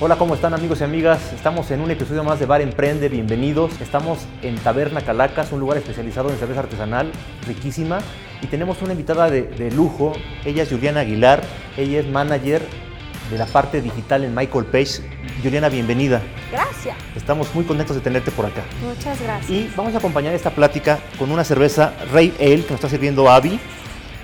Hola, 0.00 0.14
¿cómo 0.14 0.36
están 0.36 0.54
amigos 0.54 0.80
y 0.80 0.84
amigas? 0.84 1.32
Estamos 1.32 1.72
en 1.72 1.80
un 1.80 1.90
episodio 1.90 2.22
más 2.22 2.38
de 2.38 2.46
Bar 2.46 2.60
Emprende, 2.60 3.08
bienvenidos. 3.08 3.80
Estamos 3.80 4.20
en 4.42 4.54
Taberna 4.54 5.00
Calacas, 5.00 5.50
un 5.50 5.58
lugar 5.58 5.76
especializado 5.76 6.30
en 6.30 6.36
cerveza 6.36 6.60
artesanal, 6.60 7.10
riquísima. 7.48 7.98
Y 8.40 8.46
tenemos 8.46 8.80
una 8.80 8.92
invitada 8.92 9.28
de, 9.28 9.42
de 9.42 9.72
lujo, 9.72 10.12
ella 10.44 10.62
es 10.62 10.68
Juliana 10.68 11.00
Aguilar, 11.00 11.42
ella 11.76 11.98
es 11.98 12.06
manager 12.06 12.62
de 13.28 13.38
la 13.38 13.46
parte 13.46 13.82
digital 13.82 14.22
en 14.22 14.36
Michael 14.36 14.66
Page. 14.66 15.02
Juliana, 15.42 15.68
bienvenida. 15.68 16.22
Gracias. 16.52 16.96
Estamos 17.16 17.52
muy 17.52 17.64
contentos 17.64 17.96
de 17.96 18.00
tenerte 18.00 18.30
por 18.30 18.46
acá. 18.46 18.62
Muchas 18.80 19.20
gracias. 19.20 19.50
Y 19.50 19.68
vamos 19.76 19.96
a 19.96 19.98
acompañar 19.98 20.32
esta 20.32 20.50
plática 20.50 21.00
con 21.18 21.32
una 21.32 21.42
cerveza 21.42 21.92
Rey 22.12 22.32
Ale 22.38 22.62
que 22.62 22.70
nos 22.70 22.76
está 22.76 22.88
sirviendo 22.88 23.28
Avi. 23.28 23.58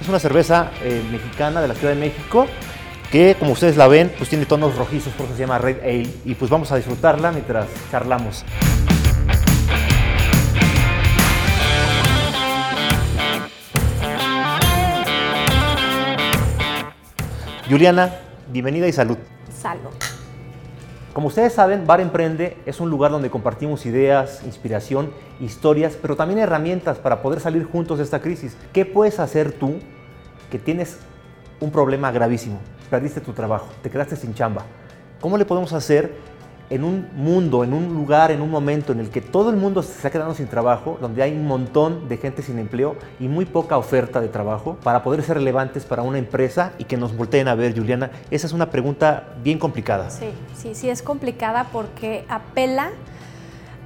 Es 0.00 0.09
una 0.09 0.20
cerveza 0.20 0.70
eh, 0.84 1.02
mexicana 1.11 1.61
de 1.61 1.66
la 1.66 1.75
Ciudad 1.75 1.95
de 1.95 2.00
México 2.00 2.47
que, 3.14 3.36
como 3.38 3.52
ustedes 3.52 3.77
la 3.77 3.86
ven, 3.86 4.12
pues 4.18 4.28
tiene 4.28 4.45
tonos 4.45 4.74
rojizos, 4.74 5.12
por 5.12 5.27
eso 5.27 5.36
se 5.36 5.42
llama 5.42 5.56
Red 5.59 5.84
Ale. 5.84 6.09
Y 6.24 6.34
pues 6.34 6.50
vamos 6.50 6.72
a 6.72 6.77
disfrutarla 6.77 7.30
mientras 7.30 7.68
charlamos. 7.88 8.45
Juliana, 17.70 18.16
bienvenida 18.50 18.88
y 18.88 18.92
salud. 18.92 19.16
Salud. 19.48 19.91
Como 21.12 21.28
ustedes 21.28 21.52
saben, 21.52 21.86
Bar 21.86 22.00
Emprende 22.00 22.56
es 22.66 22.80
un 22.80 22.91
lugar 22.91 23.12
donde 23.12 23.30
compartimos 23.30 23.86
ideas, 23.86 24.42
inspiración, 24.44 25.12
historias, 25.38 25.96
pero 26.02 26.16
también 26.16 26.41
herramientas 26.41 26.98
para 26.98 27.22
poder 27.22 27.38
salir 27.38 27.62
juntos 27.62 27.98
de 27.98 28.05
esta 28.05 28.20
crisis. 28.20 28.56
¿Qué 28.72 28.84
puedes 28.84 29.20
hacer 29.20 29.52
tú 29.52 29.78
que 30.50 30.58
tienes 30.58 30.98
un 31.60 31.70
problema 31.70 32.10
gravísimo? 32.10 32.58
Perdiste 32.95 33.21
tu 33.21 33.33
trabajo, 33.33 33.66
te 33.83 33.91
quedaste 33.91 34.15
sin 34.15 34.34
chamba. 34.34 34.62
¿Cómo 35.20 35.37
le 35.37 35.45
podemos 35.45 35.73
hacer 35.73 36.14
en 36.70 36.84
un 36.84 37.09
mundo, 37.17 37.64
en 37.64 37.73
un 37.73 37.92
lugar, 37.92 38.31
en 38.31 38.41
un 38.41 38.48
momento 38.48 38.92
en 38.92 39.01
el 39.01 39.11
que 39.11 39.20
todo 39.20 39.51
el 39.51 39.56
mundo 39.56 39.83
se 39.83 39.91
está 39.91 40.12
quedando 40.12 40.33
sin 40.33 40.47
trabajo, 40.47 40.97
donde 41.01 41.20
hay 41.20 41.33
un 41.33 41.45
montón 41.45 42.09
de 42.09 42.19
gente 42.19 42.41
sin 42.42 42.56
empleo 42.61 42.95
y 43.19 43.27
muy 43.27 43.47
poca 43.47 43.78
oferta 43.78 44.20
de 44.20 44.28
trabajo, 44.28 44.77
para 44.84 45.03
poder 45.03 45.25
ser 45.25 45.39
relevantes 45.39 45.84
para 45.84 46.03
una 46.03 46.19
empresa 46.19 46.70
y 46.78 46.84
que 46.84 46.97
nos 46.97 47.17
volteen 47.17 47.48
a 47.48 47.56
ver, 47.56 47.77
Juliana? 47.77 48.12
Esa 48.31 48.47
es 48.47 48.53
una 48.53 48.70
pregunta 48.70 49.34
bien 49.42 49.58
complicada. 49.58 50.08
Sí, 50.11 50.29
sí, 50.56 50.77
sí 50.77 50.89
es 50.89 51.03
complicada 51.03 51.67
porque 51.73 52.25
apela 52.29 52.92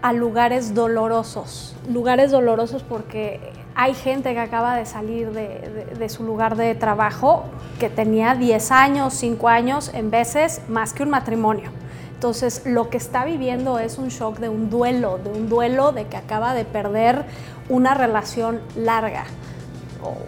a 0.03 0.13
lugares 0.13 0.75
dolorosos. 0.75 1.75
Lugares 1.91 2.31
dolorosos 2.31 2.83
porque 2.83 3.41
hay 3.81 3.95
gente 3.95 4.35
que 4.35 4.41
acaba 4.41 4.75
de 4.75 4.87
salir 4.87 5.31
de, 5.31 6.09
su 6.09 6.25
lugar 6.25 6.57
de 6.57 6.75
trabajo 6.75 7.45
que 7.79 7.89
tenía 7.89 8.35
10 8.35 8.73
años, 8.73 9.15
5 9.15 9.49
años, 9.49 9.93
en 9.95 10.11
veces 10.11 10.63
más 10.69 10.93
que 10.93 11.05
un 11.05 11.11
matrimonio. 11.11 11.71
Entonces, 12.13 12.63
lo 12.65 12.91
que 12.91 12.97
está 12.97 13.25
viviendo 13.25 13.79
es 13.79 13.97
un 13.99 14.09
shock 14.09 14.41
de 14.41 14.49
un 14.49 14.69
duelo, 14.69 15.19
de 15.19 15.31
un 15.31 15.49
duelo 15.49 15.93
de 15.93 16.09
que 16.09 16.17
acaba 16.17 16.55
de 16.55 16.65
perder 16.65 17.25
una 17.69 17.95
relación 17.95 18.61
larga 18.75 19.27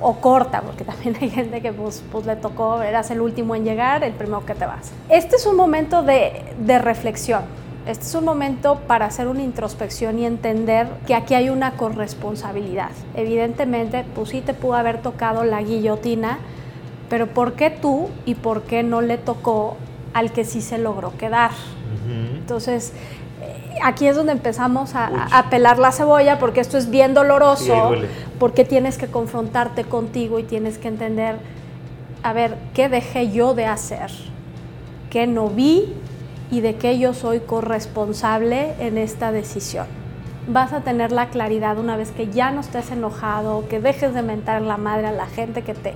o, 0.01 0.15
corta, 0.21 0.63
porque 0.63 0.85
también 0.93 1.17
hay 1.21 1.31
gente 1.31 1.61
que 1.61 1.73
pues, 1.73 2.05
pues, 2.13 2.27
le 2.27 2.37
tocó, 2.37 2.81
eras 2.83 3.11
el 3.11 3.21
último 3.21 3.57
en 3.57 3.65
llegar, 3.65 4.05
el 4.05 4.13
primero 4.13 4.47
que 4.47 4.55
te 4.55 4.65
vas. 4.65 4.93
Este 5.09 5.35
es 5.35 5.45
un 5.47 5.57
momento 5.57 6.05
de 6.05 6.79
reflexión. 6.79 7.43
Este 7.87 8.05
es 8.05 8.15
un 8.15 8.25
momento 8.25 8.81
para 8.87 9.07
hacer 9.07 9.27
una 9.27 9.43
introspección 9.43 10.19
y 10.19 10.27
entender 10.27 10.87
que 11.07 11.15
aquí 11.15 11.35
hay 11.35 11.49
una 11.49 11.73
corresponsabilidad. 11.73 12.91
Evidentemente, 13.15 14.05
pues 14.15 14.31
sí 14.31 14.43
te 14.43 14.53
pudo 14.53 14.75
haber 14.75 15.01
tocado 15.01 15.45
la 15.45 15.63
guillotina, 15.63 16.39
pero 17.09 17.27
¿por 17.27 17.55
qué 17.55 17.71
tú 17.71 18.09
y 18.27 18.35
por 18.35 18.63
qué 18.63 18.83
no 18.83 19.01
le 19.01 19.17
tocó 19.17 19.77
al 20.13 20.31
que 20.31 20.45
sí 20.45 20.61
se 20.61 20.79
logró 20.79 21.17
quedar? 21.17 21.53
Entonces, 22.37 22.93
eh, 23.41 23.79
aquí 23.83 24.07
es 24.07 24.17
donde 24.17 24.33
empezamos 24.33 24.95
a, 24.95 25.07
a, 25.31 25.49
pelar 25.49 25.79
la 25.79 25.93
cebolla 25.93 26.39
porque 26.39 26.61
esto 26.61 26.77
es 26.77 26.91
bien 26.91 27.15
doloroso, 27.15 27.95
sí, 27.95 28.07
porque 28.39 28.65
tienes 28.65 28.99
que 28.99 29.07
confrontarte 29.07 29.85
contigo 29.85 30.39
y 30.39 30.43
tienes 30.43 30.79
que 30.79 30.89
entender, 30.89 31.37
a 32.23 32.33
ver, 32.33 32.57
¿qué 32.75 32.89
dejé 32.89 33.31
yo 33.31 33.55
de 33.55 33.67
hacer? 33.67 34.11
¿Qué 35.09 35.27
no 35.27 35.49
vi? 35.49 35.93
Y 36.51 36.61
de 36.61 36.77
qué 36.77 36.99
yo 36.99 37.15
soy 37.15 37.41
corresponsable 37.41 38.75
en 38.81 38.99
esta 38.99 39.33
decisión. 39.33 39.87
Vas 40.49 40.73
a 40.73 40.81
tener 40.81 41.13
la 41.13 41.29
claridad 41.29 41.79
una 41.79 41.97
vez 41.97 42.11
que 42.11 42.29
ya 42.29 42.51
no 42.51 42.61
estés 42.61 42.91
enojado, 42.91 43.69
que 43.69 43.81
dejes 43.81 44.15
de 44.15 44.23
mentar 44.23 44.63
la 44.63 44.77
madre 44.77 45.07
a 45.07 45.13
la 45.13 45.27
gente, 45.27 45.63
que 45.63 45.75
te 45.75 45.95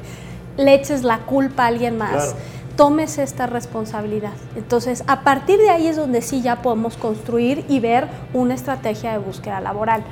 le 0.56 0.74
eches 0.74 1.02
la 1.02 1.18
culpa 1.20 1.64
a 1.64 1.66
alguien 1.66 1.98
más. 1.98 2.10
Claro 2.10 2.36
tomes 2.76 3.18
esta 3.18 3.46
responsabilidad. 3.46 4.32
Entonces, 4.56 5.04
a 5.06 5.22
partir 5.22 5.58
de 5.58 5.70
ahí 5.70 5.86
es 5.86 5.96
donde 5.96 6.22
sí 6.22 6.42
ya 6.42 6.62
podemos 6.62 6.96
construir 6.96 7.64
y 7.68 7.80
ver 7.80 8.08
una 8.32 8.54
estrategia 8.54 9.12
de 9.12 9.18
búsqueda 9.18 9.60
laboral. 9.60 10.02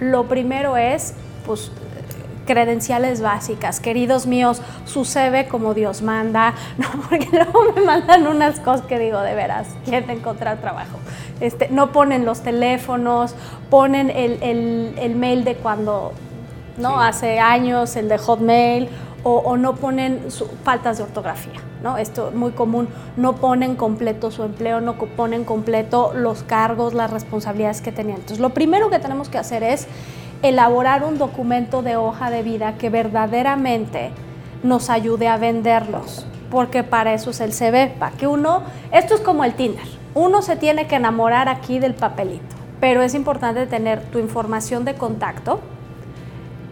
Lo 0.00 0.28
primero 0.28 0.76
es, 0.76 1.14
pues, 1.46 1.70
credenciales 2.46 3.20
básicas. 3.20 3.80
Queridos 3.80 4.26
míos, 4.26 4.62
sucede 4.84 5.48
como 5.48 5.74
Dios 5.74 6.02
manda, 6.02 6.54
¿no? 6.78 6.88
porque 7.08 7.28
luego 7.32 7.72
me 7.74 7.82
mandan 7.82 8.26
unas 8.26 8.60
cosas 8.60 8.86
que 8.86 8.98
digo, 8.98 9.20
de 9.20 9.34
veras, 9.34 9.68
quieren 9.84 10.10
encontrar 10.10 10.58
trabajo. 10.58 10.98
Este, 11.40 11.68
no 11.70 11.92
ponen 11.92 12.24
los 12.24 12.40
teléfonos, 12.42 13.34
ponen 13.70 14.10
el, 14.10 14.42
el, 14.42 14.94
el 14.98 15.14
mail 15.14 15.44
de 15.44 15.56
cuando, 15.56 16.12
¿no? 16.76 16.90
Sí. 16.90 16.96
Hace 17.00 17.40
años, 17.40 17.96
el 17.96 18.08
de 18.08 18.18
Hotmail, 18.18 18.88
o, 19.22 19.38
o 19.38 19.56
no 19.56 19.76
ponen 19.76 20.30
su, 20.30 20.46
faltas 20.64 20.98
de 20.98 21.04
ortografía. 21.04 21.60
¿no? 21.82 21.98
Esto 21.98 22.28
es 22.28 22.34
muy 22.34 22.52
común, 22.52 22.88
no 23.16 23.36
ponen 23.36 23.76
completo 23.76 24.30
su 24.30 24.42
empleo, 24.42 24.80
no 24.80 24.94
ponen 24.94 25.44
completo 25.44 26.12
los 26.14 26.42
cargos, 26.42 26.94
las 26.94 27.10
responsabilidades 27.10 27.80
que 27.80 27.92
tenían. 27.92 28.18
Entonces, 28.18 28.40
lo 28.40 28.50
primero 28.50 28.90
que 28.90 28.98
tenemos 28.98 29.28
que 29.28 29.38
hacer 29.38 29.62
es 29.62 29.86
elaborar 30.42 31.04
un 31.04 31.18
documento 31.18 31.82
de 31.82 31.96
hoja 31.96 32.30
de 32.30 32.42
vida 32.42 32.74
que 32.78 32.90
verdaderamente 32.90 34.10
nos 34.62 34.90
ayude 34.90 35.28
a 35.28 35.36
venderlos, 35.36 36.26
porque 36.50 36.82
para 36.82 37.14
eso 37.14 37.30
es 37.30 37.40
el 37.40 37.52
CV, 37.52 37.94
para 37.98 38.16
que 38.16 38.26
uno, 38.26 38.62
esto 38.92 39.14
es 39.14 39.20
como 39.20 39.44
el 39.44 39.54
Tinder, 39.54 39.86
uno 40.14 40.42
se 40.42 40.56
tiene 40.56 40.86
que 40.86 40.96
enamorar 40.96 41.48
aquí 41.48 41.78
del 41.78 41.94
papelito, 41.94 42.56
pero 42.80 43.02
es 43.02 43.14
importante 43.14 43.66
tener 43.66 44.02
tu 44.04 44.18
información 44.18 44.84
de 44.84 44.94
contacto, 44.94 45.60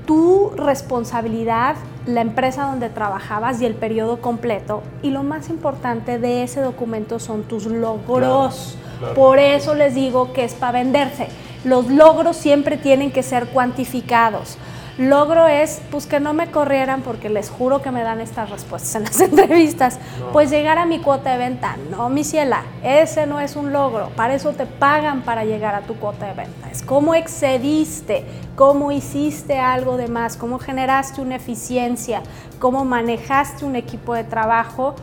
tu 0.06 0.50
responsabilidad, 0.56 1.76
la 2.06 2.22
empresa 2.22 2.64
donde 2.64 2.88
trabajabas 2.88 3.60
y 3.60 3.66
el 3.66 3.74
periodo 3.74 4.22
completo. 4.22 4.82
Y 5.02 5.10
lo 5.10 5.22
más 5.22 5.50
importante 5.50 6.18
de 6.18 6.42
ese 6.42 6.62
documento 6.62 7.18
son 7.18 7.42
tus 7.42 7.66
logros. 7.66 8.78
Claro, 8.78 8.98
claro. 9.00 9.14
Por 9.14 9.38
eso 9.38 9.74
les 9.74 9.94
digo 9.94 10.32
que 10.32 10.44
es 10.44 10.54
para 10.54 10.72
venderse. 10.72 11.28
Los 11.68 11.90
logros 11.90 12.34
siempre 12.38 12.78
tienen 12.78 13.12
que 13.12 13.22
ser 13.22 13.48
cuantificados. 13.48 14.56
Logro 14.96 15.46
es, 15.46 15.82
pues 15.90 16.06
que 16.06 16.18
no 16.18 16.32
me 16.32 16.50
corrieran 16.50 17.02
porque 17.02 17.28
les 17.28 17.50
juro 17.50 17.82
que 17.82 17.90
me 17.90 18.02
dan 18.02 18.22
estas 18.22 18.48
respuestas 18.48 18.94
en 18.94 19.04
las 19.04 19.20
entrevistas. 19.32 19.98
No. 20.18 20.32
Pues 20.32 20.48
llegar 20.48 20.78
a 20.78 20.86
mi 20.86 21.00
cuota 21.00 21.30
de 21.30 21.36
venta. 21.36 21.76
No, 21.90 22.08
mi 22.08 22.24
ciela, 22.24 22.62
ese 22.82 23.26
no 23.26 23.38
es 23.38 23.54
un 23.54 23.70
logro. 23.70 24.08
Para 24.16 24.34
eso 24.34 24.54
te 24.54 24.64
pagan 24.64 25.20
para 25.20 25.44
llegar 25.44 25.74
a 25.74 25.82
tu 25.82 25.94
cuota 25.96 26.24
de 26.24 26.32
venta. 26.32 26.70
Es 26.70 26.80
cómo 26.80 27.14
excediste, 27.14 28.24
cómo 28.56 28.90
hiciste 28.90 29.58
algo 29.58 29.98
de 29.98 30.08
más, 30.08 30.38
cómo 30.38 30.58
generaste 30.58 31.20
una 31.20 31.36
eficiencia, 31.36 32.22
cómo 32.58 32.86
manejaste 32.86 33.66
un 33.66 33.76
equipo 33.76 34.14
de 34.14 34.24
trabajo 34.24 34.94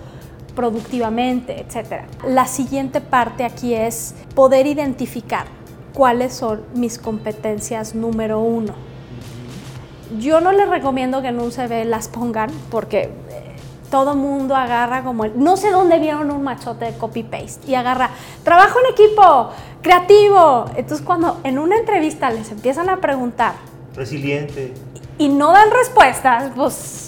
productivamente, 0.55 1.61
etc. 1.61 2.05
La 2.27 2.47
siguiente 2.47 3.01
parte 3.01 3.43
aquí 3.45 3.75
es 3.75 4.15
poder 4.33 4.65
identificar 4.65 5.54
cuáles 5.95 6.33
son 6.33 6.61
mis 6.75 6.99
competencias 6.99 7.95
número 7.95 8.39
uno. 8.39 8.73
Yo 10.19 10.39
no 10.41 10.51
les 10.51 10.69
recomiendo 10.69 11.23
que 11.23 11.29
en 11.29 11.39
un 11.39 11.51
CV 11.51 11.85
las 11.85 12.07
pongan 12.07 12.51
porque 12.69 13.09
todo 13.89 14.13
mundo 14.13 14.55
agarra 14.55 15.03
como 15.03 15.25
el, 15.25 15.41
no 15.41 15.57
sé 15.57 15.71
dónde 15.71 15.97
vieron 15.97 16.29
un 16.29 16.43
machote 16.43 16.85
de 16.85 16.93
copy 16.97 17.23
paste 17.23 17.71
y 17.71 17.75
agarra 17.75 18.11
trabajo 18.43 18.79
en 18.79 18.91
equipo 18.91 19.51
creativo 19.81 20.65
entonces 20.75 21.05
cuando 21.05 21.39
en 21.43 21.59
una 21.59 21.77
entrevista 21.77 22.29
les 22.31 22.51
empiezan 22.51 22.89
a 22.89 22.97
preguntar 22.97 23.53
resiliente. 23.95 24.73
y, 25.19 25.25
y 25.25 25.29
no 25.29 25.51
dan 25.51 25.69
respuestas 25.71 26.51
pues 26.55 27.05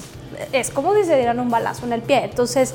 es 0.51 0.69
como 0.69 0.93
si 0.95 1.03
se 1.03 1.15
dieran 1.15 1.39
un 1.39 1.49
balazo 1.49 1.85
en 1.85 1.93
el 1.93 2.01
pie. 2.01 2.23
Entonces 2.25 2.73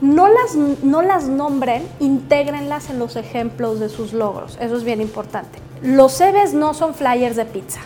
no 0.00 0.28
las, 0.28 0.54
no 0.54 1.02
las 1.02 1.24
nombren, 1.28 1.86
intégrenlas 2.00 2.90
en 2.90 2.98
los 2.98 3.16
ejemplos 3.16 3.80
de 3.80 3.88
sus 3.88 4.12
logros. 4.12 4.56
Eso 4.60 4.76
es 4.76 4.84
bien 4.84 5.00
importante. 5.00 5.58
Los 5.82 6.12
CVs 6.18 6.54
no 6.54 6.74
son 6.74 6.94
flyers 6.94 7.36
de 7.36 7.44
pizza. 7.44 7.80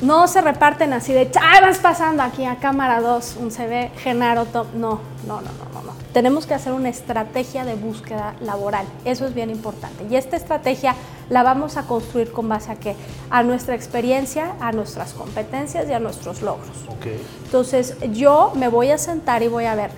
No 0.00 0.28
se 0.28 0.40
reparten 0.40 0.92
así 0.92 1.12
de, 1.12 1.28
¡ay, 1.40 1.60
vas 1.60 1.78
pasando 1.78 2.22
aquí 2.22 2.44
a 2.44 2.56
cámara 2.56 3.00
2, 3.00 3.38
un 3.40 3.50
CV, 3.50 3.90
Genaro 3.96 4.44
Top! 4.44 4.68
No, 4.74 5.00
no, 5.26 5.40
no, 5.40 5.50
no, 5.50 5.64
no, 5.74 5.82
no. 5.82 5.92
Tenemos 6.12 6.46
que 6.46 6.54
hacer 6.54 6.72
una 6.72 6.88
estrategia 6.88 7.64
de 7.64 7.74
búsqueda 7.74 8.36
laboral. 8.40 8.86
Eso 9.04 9.26
es 9.26 9.34
bien 9.34 9.50
importante. 9.50 10.06
Y 10.08 10.14
esta 10.14 10.36
estrategia 10.36 10.94
la 11.30 11.42
vamos 11.42 11.76
a 11.76 11.82
construir 11.82 12.30
con 12.30 12.48
base 12.48 12.70
a 12.70 12.76
qué? 12.76 12.94
A 13.28 13.42
nuestra 13.42 13.74
experiencia, 13.74 14.54
a 14.60 14.70
nuestras 14.70 15.14
competencias 15.14 15.88
y 15.88 15.92
a 15.92 15.98
nuestros 15.98 16.42
logros. 16.42 16.76
Okay. 16.98 17.20
Entonces, 17.44 17.96
yo 18.12 18.52
me 18.54 18.68
voy 18.68 18.90
a 18.92 18.98
sentar 18.98 19.42
y 19.42 19.48
voy 19.48 19.64
a 19.64 19.74
ver, 19.74 19.90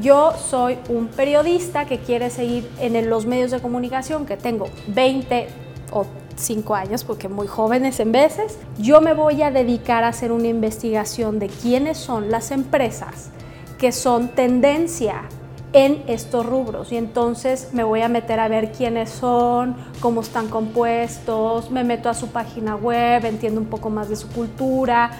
yo 0.00 0.32
soy 0.32 0.78
un 0.88 1.08
periodista 1.08 1.86
que 1.86 1.98
quiere 1.98 2.30
seguir 2.30 2.68
en 2.80 3.08
los 3.08 3.26
medios 3.26 3.50
de 3.50 3.60
comunicación, 3.60 4.26
que 4.26 4.36
tengo 4.36 4.68
20 4.88 5.48
o 5.92 6.06
5 6.36 6.74
años, 6.74 7.04
porque 7.04 7.28
muy 7.28 7.46
jóvenes 7.46 7.98
en 8.00 8.12
veces. 8.12 8.58
Yo 8.78 9.00
me 9.00 9.14
voy 9.14 9.42
a 9.42 9.50
dedicar 9.50 10.04
a 10.04 10.08
hacer 10.08 10.32
una 10.32 10.48
investigación 10.48 11.38
de 11.38 11.48
quiénes 11.48 11.96
son 11.96 12.30
las 12.30 12.50
empresas 12.50 13.30
que 13.78 13.92
son 13.92 14.28
tendencia 14.28 15.22
en 15.72 16.02
estos 16.06 16.46
rubros 16.46 16.90
y 16.92 16.96
entonces 16.96 17.68
me 17.72 17.84
voy 17.84 18.00
a 18.00 18.08
meter 18.08 18.40
a 18.40 18.48
ver 18.48 18.72
quiénes 18.72 19.10
son, 19.10 19.76
cómo 20.00 20.22
están 20.22 20.48
compuestos, 20.48 21.70
me 21.70 21.84
meto 21.84 22.08
a 22.08 22.14
su 22.14 22.28
página 22.28 22.76
web, 22.76 23.26
entiendo 23.26 23.60
un 23.60 23.66
poco 23.66 23.90
más 23.90 24.08
de 24.08 24.16
su 24.16 24.28
cultura, 24.28 25.10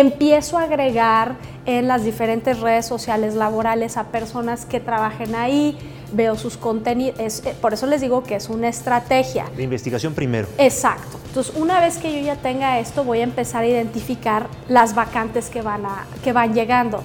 empiezo 0.00 0.58
a 0.58 0.62
agregar 0.62 1.36
en 1.64 1.88
las 1.88 2.04
diferentes 2.04 2.60
redes 2.60 2.86
sociales 2.86 3.34
laborales 3.34 3.96
a 3.96 4.04
personas 4.04 4.64
que 4.64 4.80
trabajen 4.80 5.34
ahí, 5.34 5.76
veo 6.12 6.36
sus 6.36 6.56
contenidos, 6.56 7.44
eh, 7.44 7.54
por 7.60 7.74
eso 7.74 7.86
les 7.86 8.00
digo 8.00 8.22
que 8.22 8.36
es 8.36 8.48
una 8.48 8.68
estrategia. 8.68 9.46
De 9.56 9.64
investigación 9.64 10.14
primero. 10.14 10.48
Exacto. 10.58 11.18
Entonces, 11.26 11.54
una 11.56 11.80
vez 11.80 11.98
que 11.98 12.12
yo 12.12 12.24
ya 12.24 12.36
tenga 12.36 12.78
esto, 12.78 13.04
voy 13.04 13.20
a 13.20 13.24
empezar 13.24 13.64
a 13.64 13.66
identificar 13.66 14.46
las 14.68 14.94
vacantes 14.94 15.50
que 15.50 15.62
van, 15.62 15.84
a, 15.84 16.06
que 16.22 16.32
van 16.32 16.54
llegando. 16.54 17.02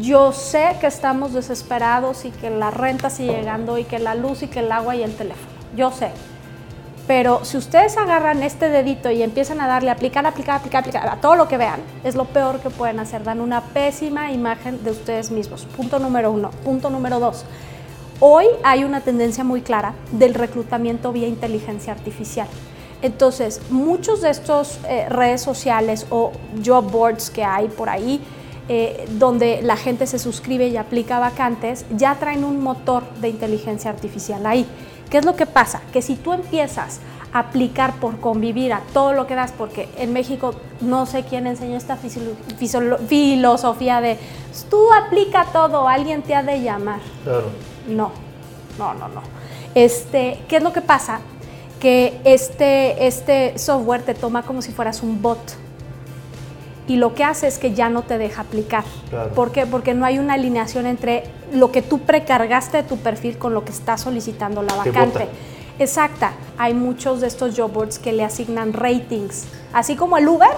Yo 0.00 0.32
sé 0.32 0.76
que 0.80 0.86
estamos 0.86 1.32
desesperados 1.34 2.24
y 2.24 2.30
que 2.30 2.50
la 2.50 2.70
renta 2.70 3.10
sigue 3.10 3.32
llegando 3.32 3.78
y 3.78 3.84
que 3.84 3.98
la 3.98 4.14
luz 4.14 4.42
y 4.42 4.48
que 4.48 4.60
el 4.60 4.72
agua 4.72 4.96
y 4.96 5.02
el 5.02 5.14
teléfono. 5.14 5.48
Yo 5.76 5.90
sé. 5.90 6.10
Pero 7.14 7.44
si 7.44 7.58
ustedes 7.58 7.98
agarran 7.98 8.42
este 8.42 8.70
dedito 8.70 9.10
y 9.10 9.22
empiezan 9.22 9.60
a 9.60 9.66
darle 9.66 9.90
aplicar, 9.90 10.24
aplicar, 10.24 10.56
aplicar, 10.56 10.80
aplicar 10.80 11.06
a 11.10 11.20
todo 11.20 11.36
lo 11.36 11.46
que 11.46 11.58
vean, 11.58 11.78
es 12.04 12.14
lo 12.14 12.24
peor 12.24 12.60
que 12.60 12.70
pueden 12.70 13.00
hacer. 13.00 13.22
Dan 13.22 13.42
una 13.42 13.60
pésima 13.60 14.32
imagen 14.32 14.82
de 14.82 14.92
ustedes 14.92 15.30
mismos. 15.30 15.66
Punto 15.76 15.98
número 15.98 16.32
uno. 16.32 16.48
Punto 16.64 16.88
número 16.88 17.20
dos. 17.20 17.44
Hoy 18.18 18.46
hay 18.64 18.84
una 18.84 19.02
tendencia 19.02 19.44
muy 19.44 19.60
clara 19.60 19.92
del 20.10 20.32
reclutamiento 20.32 21.12
vía 21.12 21.28
inteligencia 21.28 21.92
artificial. 21.92 22.48
Entonces, 23.02 23.60
muchos 23.68 24.22
de 24.22 24.30
estos 24.30 24.80
eh, 24.88 25.06
redes 25.10 25.42
sociales 25.42 26.06
o 26.08 26.32
job 26.64 26.90
boards 26.90 27.28
que 27.28 27.44
hay 27.44 27.68
por 27.68 27.90
ahí, 27.90 28.22
eh, 28.70 29.04
donde 29.18 29.60
la 29.60 29.76
gente 29.76 30.06
se 30.06 30.18
suscribe 30.18 30.68
y 30.68 30.78
aplica 30.78 31.18
vacantes, 31.18 31.84
ya 31.94 32.14
traen 32.14 32.42
un 32.42 32.62
motor 32.62 33.02
de 33.20 33.28
inteligencia 33.28 33.90
artificial 33.90 34.46
ahí. 34.46 34.66
¿Qué 35.12 35.18
es 35.18 35.26
lo 35.26 35.36
que 35.36 35.44
pasa? 35.44 35.82
Que 35.92 36.00
si 36.00 36.16
tú 36.16 36.32
empiezas 36.32 37.00
a 37.34 37.40
aplicar 37.40 37.96
por 37.96 38.18
convivir 38.18 38.72
a 38.72 38.80
todo 38.94 39.12
lo 39.12 39.26
que 39.26 39.34
das, 39.34 39.52
porque 39.52 39.90
en 39.98 40.14
México 40.14 40.54
no 40.80 41.04
sé 41.04 41.24
quién 41.24 41.46
enseñó 41.46 41.76
esta 41.76 41.98
filosofía 41.98 44.00
de 44.00 44.18
tú 44.70 44.90
aplica 44.90 45.44
todo, 45.52 45.86
alguien 45.86 46.22
te 46.22 46.34
ha 46.34 46.42
de 46.42 46.62
llamar. 46.62 47.00
Claro. 47.24 47.50
No, 47.86 48.10
no, 48.78 48.94
no, 48.94 49.08
no. 49.08 49.20
Este, 49.74 50.40
¿Qué 50.48 50.56
es 50.56 50.62
lo 50.62 50.72
que 50.72 50.80
pasa? 50.80 51.20
Que 51.78 52.18
este, 52.24 53.06
este 53.06 53.58
software 53.58 54.00
te 54.00 54.14
toma 54.14 54.44
como 54.44 54.62
si 54.62 54.72
fueras 54.72 55.02
un 55.02 55.20
bot 55.20 55.58
y 56.88 56.96
lo 56.96 57.14
que 57.14 57.24
hace 57.24 57.46
es 57.46 57.58
que 57.58 57.72
ya 57.72 57.88
no 57.88 58.02
te 58.02 58.18
deja 58.18 58.42
aplicar. 58.42 58.84
¿Por 59.34 59.52
qué? 59.52 59.66
Porque 59.66 59.94
no 59.94 60.04
hay 60.04 60.18
una 60.18 60.34
alineación 60.34 60.86
entre 60.86 61.24
lo 61.52 61.70
que 61.70 61.82
tú 61.82 62.00
precargaste 62.00 62.78
de 62.78 62.82
tu 62.82 62.96
perfil 62.98 63.38
con 63.38 63.54
lo 63.54 63.64
que 63.64 63.72
está 63.72 63.96
solicitando 63.96 64.62
la 64.62 64.74
vacante. 64.74 65.28
Exacta. 65.78 66.32
Hay 66.58 66.74
muchos 66.74 67.20
de 67.20 67.28
estos 67.28 67.56
job 67.56 67.72
boards 67.72 67.98
que 67.98 68.12
le 68.12 68.24
asignan 68.24 68.72
ratings, 68.72 69.46
así 69.72 69.96
como 69.96 70.18
el 70.18 70.28
Uber, 70.28 70.50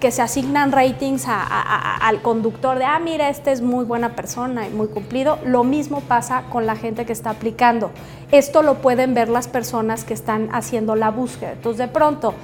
que 0.00 0.10
se 0.10 0.20
asignan 0.20 0.70
ratings 0.70 1.24
al 1.26 2.20
conductor 2.20 2.78
de, 2.78 2.84
ah, 2.84 2.98
mira, 2.98 3.30
este 3.30 3.52
es 3.52 3.62
muy 3.62 3.84
buena 3.84 4.14
persona 4.14 4.66
y 4.66 4.70
muy 4.70 4.88
cumplido. 4.88 5.38
Lo 5.46 5.64
mismo 5.64 6.00
pasa 6.00 6.42
con 6.50 6.66
la 6.66 6.76
gente 6.76 7.06
que 7.06 7.12
está 7.12 7.30
aplicando. 7.30 7.90
Esto 8.30 8.62
lo 8.62 8.74
pueden 8.82 9.14
ver 9.14 9.28
las 9.28 9.48
personas 9.48 10.04
que 10.04 10.12
están 10.12 10.50
haciendo 10.52 10.94
la 10.94 11.10
búsqueda. 11.10 11.52
Entonces, 11.52 11.78
de 11.78 11.88
pronto, 11.88 12.34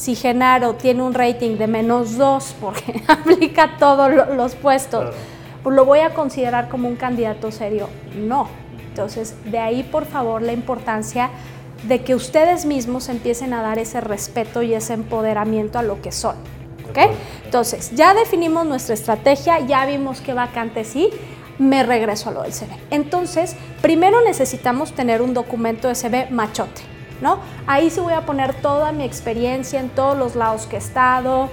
si 0.00 0.14
Genaro 0.14 0.76
tiene 0.76 1.02
un 1.02 1.12
rating 1.12 1.58
de 1.58 1.66
menos 1.66 2.16
2 2.16 2.56
porque 2.58 3.02
aplica 3.08 3.76
todos 3.78 4.10
los 4.34 4.54
puestos, 4.54 5.14
pues 5.62 5.76
lo 5.76 5.84
voy 5.84 5.98
a 5.98 6.14
considerar 6.14 6.70
como 6.70 6.88
un 6.88 6.96
candidato 6.96 7.52
serio. 7.52 7.90
No. 8.16 8.48
Entonces, 8.88 9.36
de 9.44 9.58
ahí, 9.58 9.82
por 9.82 10.06
favor, 10.06 10.40
la 10.40 10.54
importancia 10.54 11.28
de 11.86 12.02
que 12.02 12.14
ustedes 12.14 12.64
mismos 12.64 13.10
empiecen 13.10 13.52
a 13.52 13.60
dar 13.60 13.78
ese 13.78 14.00
respeto 14.00 14.62
y 14.62 14.72
ese 14.72 14.94
empoderamiento 14.94 15.78
a 15.78 15.82
lo 15.82 16.00
que 16.00 16.12
son. 16.12 16.36
¿Ok? 16.88 16.98
Entonces, 17.44 17.90
ya 17.94 18.14
definimos 18.14 18.64
nuestra 18.64 18.94
estrategia, 18.94 19.60
ya 19.60 19.84
vimos 19.84 20.22
qué 20.22 20.32
vacante 20.32 20.84
sí, 20.84 21.10
me 21.58 21.82
regreso 21.82 22.30
a 22.30 22.32
lo 22.32 22.42
del 22.42 22.54
CV. 22.54 22.70
Entonces, 22.90 23.54
primero 23.82 24.22
necesitamos 24.22 24.94
tener 24.94 25.20
un 25.20 25.34
documento 25.34 25.88
de 25.88 25.94
CV 25.94 26.28
machote. 26.30 26.99
¿No? 27.20 27.38
Ahí 27.66 27.90
sí 27.90 28.00
voy 28.00 28.14
a 28.14 28.22
poner 28.26 28.54
toda 28.54 28.92
mi 28.92 29.04
experiencia 29.04 29.80
en 29.80 29.88
todos 29.88 30.16
los 30.16 30.36
lados 30.36 30.66
que 30.66 30.76
he 30.76 30.78
estado 30.78 31.48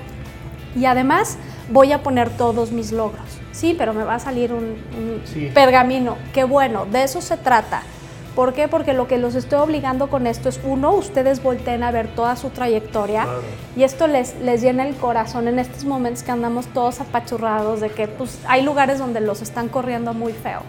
y 0.76 0.86
además 0.86 1.38
voy 1.70 1.92
a 1.92 2.04
poner 2.04 2.30
todos 2.30 2.72
mis 2.72 2.92
logros. 2.92 3.26
Sí, 3.52 3.76
pero 3.78 3.94
me 3.94 4.04
va 4.04 4.16
a 4.16 4.20
salir 4.20 4.54
un, 4.54 4.76
pergamino. 5.54 6.18
Qué 6.34 6.44
bueno, 6.44 6.86
de 6.86 7.04
eso 7.04 7.22
se 7.22 7.38
trata. 7.38 7.82
¿Por 8.36 8.54
qué? 8.54 8.68
Porque 8.68 8.94
lo 8.94 9.08
que 9.08 9.18
los 9.18 9.34
estoy 9.34 9.60
obligando 9.60 10.12
con 10.12 10.28
esto 10.28 10.48
es, 10.48 10.60
uno, 10.64 10.92
ustedes 10.92 11.42
volteen 11.42 11.82
a 11.82 11.90
ver 11.90 12.08
toda 12.10 12.36
su 12.36 12.52
trayectoria 12.52 13.26
y 13.76 13.82
esto 13.82 14.06
les, 14.06 14.36
les 14.42 14.62
llena 14.62 14.88
el 14.88 14.96
corazón 14.96 15.48
en 15.48 15.58
estos 15.58 15.86
momentos 15.86 16.22
que 16.22 16.30
andamos 16.30 16.68
todos 16.68 17.02
apachurrados 17.02 17.82
de 17.82 17.90
que 17.90 18.08
pues, 18.08 18.40
hay 18.48 18.62
lugares 18.62 19.00
donde 19.00 19.22
los 19.22 19.42
están 19.42 19.70
corriendo 19.70 20.14
muy 20.14 20.34
feo. 20.34 20.62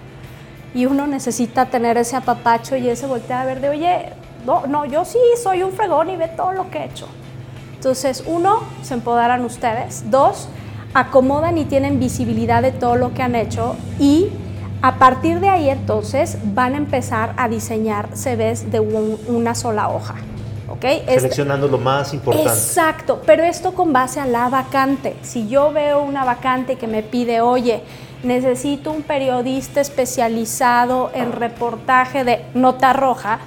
Y 0.74 0.86
uno 0.86 1.06
necesita 1.06 1.66
tener 1.66 1.98
ese 1.98 2.16
apapacho 2.16 2.74
y 2.76 2.88
ese 2.88 3.06
voltear 3.06 3.42
a 3.42 3.44
ver 3.44 3.60
de, 3.60 3.68
oye, 3.68 4.12
no, 4.46 4.66
no, 4.66 4.84
yo 4.84 5.04
sí 5.04 5.18
soy 5.42 5.62
un 5.62 5.72
fregón 5.72 6.10
y 6.10 6.16
ve 6.16 6.28
todo 6.28 6.52
lo 6.52 6.70
que 6.70 6.78
he 6.78 6.84
hecho. 6.86 7.08
Entonces, 7.74 8.24
uno, 8.26 8.60
se 8.82 8.94
empoderan 8.94 9.44
ustedes. 9.44 10.10
Dos, 10.10 10.48
acomodan 10.94 11.58
y 11.58 11.64
tienen 11.64 12.00
visibilidad 12.00 12.62
de 12.62 12.72
todo 12.72 12.96
lo 12.96 13.14
que 13.14 13.22
han 13.22 13.34
hecho. 13.34 13.76
Y 14.00 14.30
a 14.82 14.96
partir 14.96 15.40
de 15.40 15.48
ahí, 15.48 15.70
entonces, 15.70 16.38
van 16.42 16.74
a 16.74 16.78
empezar 16.78 17.34
a 17.36 17.48
diseñar 17.48 18.08
CVs 18.14 18.72
de 18.72 18.80
una 18.80 19.54
sola 19.54 19.90
hoja. 19.90 20.16
¿Okay? 20.68 21.02
Seleccionando 21.06 21.66
lo 21.66 21.78
más 21.78 22.12
importante. 22.12 22.50
Exacto, 22.50 23.22
pero 23.24 23.42
esto 23.42 23.72
con 23.72 23.92
base 23.92 24.20
a 24.20 24.26
la 24.26 24.48
vacante. 24.48 25.16
Si 25.22 25.48
yo 25.48 25.72
veo 25.72 26.02
una 26.02 26.24
vacante 26.24 26.76
que 26.76 26.86
me 26.86 27.02
pide, 27.02 27.40
oye, 27.40 27.82
necesito 28.22 28.90
un 28.90 29.02
periodista 29.02 29.80
especializado 29.80 31.10
en 31.14 31.32
reportaje 31.32 32.24
de 32.24 32.44
nota 32.54 32.92
roja, 32.92 33.38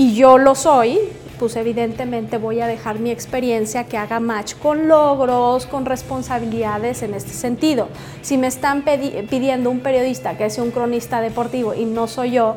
y 0.00 0.14
yo 0.14 0.38
lo 0.38 0.54
soy, 0.54 0.98
pues 1.38 1.56
evidentemente 1.56 2.38
voy 2.38 2.62
a 2.62 2.66
dejar 2.66 3.00
mi 3.00 3.10
experiencia 3.10 3.84
que 3.84 3.98
haga 3.98 4.18
match 4.18 4.54
con 4.54 4.88
logros, 4.88 5.66
con 5.66 5.84
responsabilidades 5.84 7.02
en 7.02 7.12
este 7.12 7.32
sentido. 7.32 7.88
Si 8.22 8.38
me 8.38 8.46
están 8.46 8.82
pidiendo 8.82 9.68
un 9.68 9.80
periodista 9.80 10.38
que 10.38 10.48
sea 10.48 10.64
un 10.64 10.70
cronista 10.70 11.20
deportivo 11.20 11.74
y 11.74 11.84
no 11.84 12.06
soy 12.06 12.30
yo, 12.30 12.56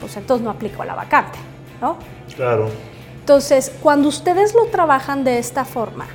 pues 0.00 0.16
entonces 0.16 0.42
no 0.42 0.50
aplico 0.50 0.82
la 0.82 0.94
vacante, 0.94 1.38
¿no? 1.82 1.98
Claro. 2.34 2.70
Entonces, 3.20 3.70
cuando 3.82 4.08
ustedes 4.08 4.54
lo 4.54 4.64
trabajan 4.68 5.24
de 5.24 5.36
esta 5.36 5.66
forma, 5.66 6.06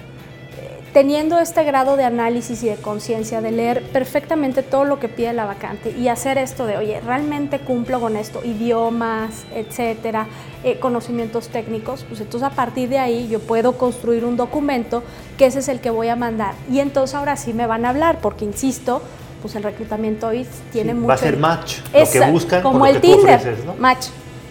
teniendo 0.98 1.38
este 1.38 1.63
grado 1.63 1.96
de 1.96 2.06
análisis 2.06 2.63
y 2.63 2.70
de 2.70 2.75
conciencia, 2.75 3.39
de 3.39 3.51
leer 3.51 3.84
perfectamente 3.84 4.63
todo 4.63 4.84
lo 4.84 5.00
que 5.00 5.08
pide 5.08 5.32
la 5.32 5.46
vacante 5.46 5.92
y 5.92 6.08
hacer 6.08 6.39
esto 6.39 6.66
de, 6.66 6.75
oye, 6.75 7.00
realmente 7.01 7.60
cumplo 7.60 8.00
con 8.00 8.18
esto, 8.18 8.42
idiomas, 8.44 9.46
etcétera, 9.54 10.25
eh, 10.63 10.80
conocimientos 10.80 11.50
técnicos, 11.50 12.04
pues 12.10 12.20
entonces 12.22 12.50
a 12.50 12.56
partir 12.56 12.89
de 12.89 12.98
ahí 12.98 13.27
yo 13.27 13.39
puedo 13.39 13.77
construir 13.77 14.25
un 14.25 14.38
documento 14.38 15.04
que 15.38 15.46
ese 15.46 15.60
es 15.60 15.68
el 15.68 15.82
que 15.82 15.92
voy 15.92 16.08
a 16.08 16.16
mandar. 16.16 16.56
Y 16.72 16.80
entonces 16.80 17.13
ahora 17.13 17.38
sí 17.38 17.54
me 17.54 17.68
van 17.68 17.86
a 17.86 17.89
hablar, 17.89 18.18
porque 18.20 18.44
insisto, 18.44 19.04
pues 19.44 19.54
el 19.54 19.62
reclutamiento 19.62 20.25
hoy 20.30 20.48
tiene 20.72 20.96
mucho. 20.96 21.10
Va 21.10 21.13
a 21.13 21.18
ser 21.18 21.38
match, 21.38 21.77
lo 21.94 22.10
que 22.10 22.32
buscan, 22.32 22.63
como 22.63 22.88
el 22.88 23.00
Tinder, 23.00 23.56
match, 23.77 24.08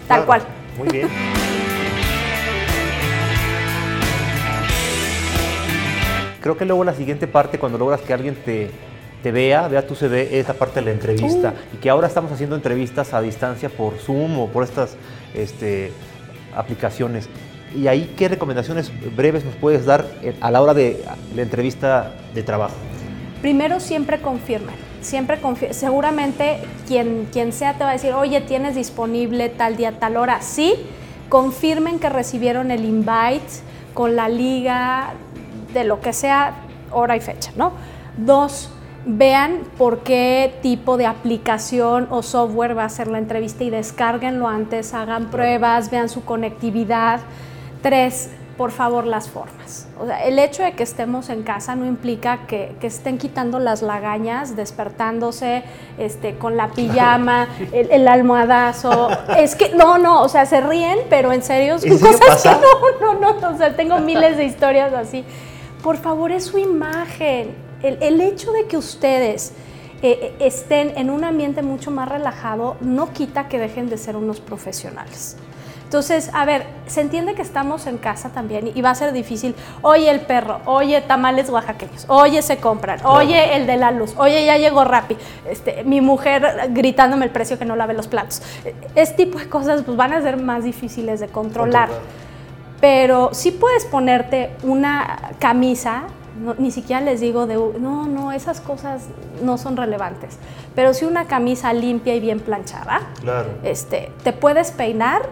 tal 0.07 0.25
cual. 0.25 0.43
Muy 0.77 0.87
bien. 0.87 1.09
Creo 6.47 6.55
que 6.55 6.63
luego 6.63 6.85
la 6.85 6.93
siguiente 6.93 7.27
parte, 7.27 7.59
cuando 7.59 7.77
logras 7.77 7.99
que 7.99 8.13
alguien 8.13 8.33
te, 8.33 8.69
te 9.21 9.33
vea, 9.33 9.67
vea 9.67 9.85
tu 9.85 9.95
CV, 9.95 10.39
es 10.39 10.47
la 10.47 10.53
parte 10.53 10.79
de 10.79 10.85
la 10.85 10.91
entrevista. 10.93 11.49
Uh. 11.49 11.75
Y 11.75 11.79
que 11.79 11.89
ahora 11.89 12.07
estamos 12.07 12.31
haciendo 12.31 12.55
entrevistas 12.55 13.13
a 13.13 13.19
distancia 13.19 13.67
por 13.67 13.97
Zoom 13.97 14.39
o 14.39 14.47
por 14.47 14.63
estas 14.63 14.95
este, 15.33 15.91
aplicaciones. 16.55 17.27
¿Y 17.75 17.87
ahí 17.87 18.13
qué 18.15 18.29
recomendaciones 18.29 18.93
breves 19.13 19.43
nos 19.43 19.55
puedes 19.55 19.83
dar 19.83 20.05
a 20.39 20.49
la 20.49 20.61
hora 20.61 20.73
de 20.73 21.03
la 21.35 21.41
entrevista 21.41 22.13
de 22.33 22.43
trabajo? 22.43 22.75
Primero 23.41 23.81
siempre 23.81 24.21
confirmen, 24.21 24.75
siempre 25.01 25.41
seguramente 25.71 26.59
quien, 26.87 27.27
quien 27.33 27.51
sea 27.51 27.73
te 27.73 27.83
va 27.83 27.89
a 27.89 27.93
decir, 27.93 28.13
oye, 28.13 28.39
tienes 28.39 28.73
disponible 28.73 29.49
tal 29.49 29.75
día, 29.75 29.99
tal 29.99 30.15
hora. 30.15 30.41
Sí, 30.41 30.75
confirmen 31.27 31.99
que 31.99 32.07
recibieron 32.07 32.71
el 32.71 32.85
invite 32.85 33.67
con 33.97 34.15
la 34.15 34.29
liga, 34.29 35.15
de 35.77 35.83
lo 35.85 36.01
que 36.01 36.13
sea, 36.13 36.55
hora 36.91 37.15
y 37.15 37.21
fecha, 37.21 37.51
¿no? 37.55 37.73
Dos, 38.17 38.71
vean 39.05 39.61
por 39.77 39.99
qué 39.99 40.59
tipo 40.61 40.97
de 40.97 41.05
aplicación 41.05 42.07
o 42.09 42.21
software 42.21 42.77
va 42.77 42.83
a 42.83 42.89
ser 42.89 43.07
la 43.07 43.19
entrevista 43.19 43.63
y 43.63 43.69
descárguenlo 43.69 44.47
antes, 44.47 44.93
hagan 44.93 45.27
pruebas, 45.27 45.89
vean 45.89 46.09
su 46.09 46.25
conectividad. 46.25 47.21
Tres, 47.81 48.31
por 48.57 48.71
favor, 48.71 49.05
las 49.05 49.29
formas. 49.29 49.87
O 49.99 50.07
sea, 50.07 50.25
el 50.25 50.39
hecho 50.39 50.63
de 50.63 50.73
que 50.73 50.83
estemos 50.83 51.29
en 51.29 51.43
casa 51.43 51.75
no 51.75 51.85
implica 51.85 52.47
que, 52.47 52.75
estén 52.81 53.17
quitando 53.17 53.59
las 53.59 53.81
lagañas, 53.81 54.55
despertándose 54.55 55.63
este, 55.97 56.37
con 56.37 56.57
la 56.57 56.69
pijama, 56.69 57.47
el, 57.71 58.07
almohadazo. 58.07 59.09
es 59.37 59.55
que, 59.55 59.69
no, 59.75 59.99
no, 59.99 60.21
o 60.23 60.27
sea, 60.27 60.45
se 60.47 60.59
ríen, 60.59 60.97
pero 61.09 61.31
en 61.31 61.43
serio, 61.43 61.75
cosas 61.75 62.41
que 62.41 62.49
no, 62.49 63.13
no, 63.13 63.39
no, 63.39 63.49
o 63.49 63.57
sea, 63.57 63.75
tengo 63.75 63.99
miles 63.99 64.37
de 64.37 64.45
historias 64.45 64.91
así. 64.91 65.23
Por 65.87 65.95
favor, 65.95 66.33
es 66.33 66.43
su 66.43 66.57
imagen 66.57 67.55
el, 67.81 68.19
hecho 68.19 68.51
de 68.51 68.65
que 68.65 68.75
ustedes 68.75 69.53
eh, 70.01 70.35
estén 70.41 70.91
en 70.97 71.09
un 71.09 71.23
ambiente 71.23 71.61
mucho 71.61 71.91
más 71.91 72.09
relajado 72.09 72.75
no 72.81 73.13
quita 73.13 73.47
que 73.47 73.57
dejen 73.57 73.87
de 73.87 73.97
ser 73.97 74.17
unos 74.17 74.41
profesionales. 74.41 75.37
Entonces, 75.85 76.29
a 76.33 76.43
ver, 76.43 76.65
se 76.87 76.99
entiende 76.99 77.35
que 77.35 77.41
estamos 77.41 77.87
en 77.87 77.99
casa 77.99 78.31
también 78.33 78.69
y 78.75 78.81
va 78.81 78.89
a 78.89 78.95
ser 78.95 79.13
difícil. 79.13 79.55
Oye 79.81 80.09
el 80.09 80.19
perro, 80.19 80.59
oye 80.65 80.99
tamales 80.99 81.49
oaxaqueños, 81.49 82.03
oye 82.09 82.41
se 82.41 82.57
compran, 82.57 82.99
oye 83.05 83.55
el 83.55 83.65
de 83.65 83.77
la 83.77 83.91
luz, 83.91 84.13
oye 84.17 84.45
ya 84.45 84.57
llegó 84.57 84.83
Rappi, 84.83 85.15
este, 85.49 85.85
mi 85.85 86.01
mujer 86.01 86.69
gritándome 86.71 87.23
el 87.23 87.31
precio 87.31 87.57
que 87.57 87.63
no 87.63 87.77
lave 87.77 87.93
los 87.93 88.09
platos. 88.09 88.41
Este 88.93 89.23
tipo 89.23 89.39
de 89.39 89.47
cosas 89.47 89.83
pues, 89.83 89.95
van 89.95 90.11
a 90.11 90.21
ser 90.21 90.35
más 90.35 90.65
difíciles 90.65 91.21
de 91.21 91.29
controlar. 91.29 91.87
Pero 92.79 93.29
sí 93.33 93.51
puedes 93.51 93.85
ponerte 93.85 94.51
una 94.63 95.31
camisa 95.39 96.07
ni 96.57 96.71
siquiera 96.71 97.01
les 97.01 97.19
digo 97.19 97.47
de, 97.47 97.55
no, 97.55 98.05
no, 98.05 98.31
esas 98.31 98.61
cosas 98.61 99.05
no 99.41 99.57
son 99.57 99.75
relevantes. 99.77 100.37
Pero 100.75 100.93
si 100.93 101.05
una 101.05 101.25
camisa 101.25 101.73
limpia 101.73 102.15
y 102.15 102.19
bien 102.19 102.39
planchada, 102.39 103.01
este, 103.63 104.11
te 104.23 104.33
puedes 104.33 104.71
peinar 104.71 105.23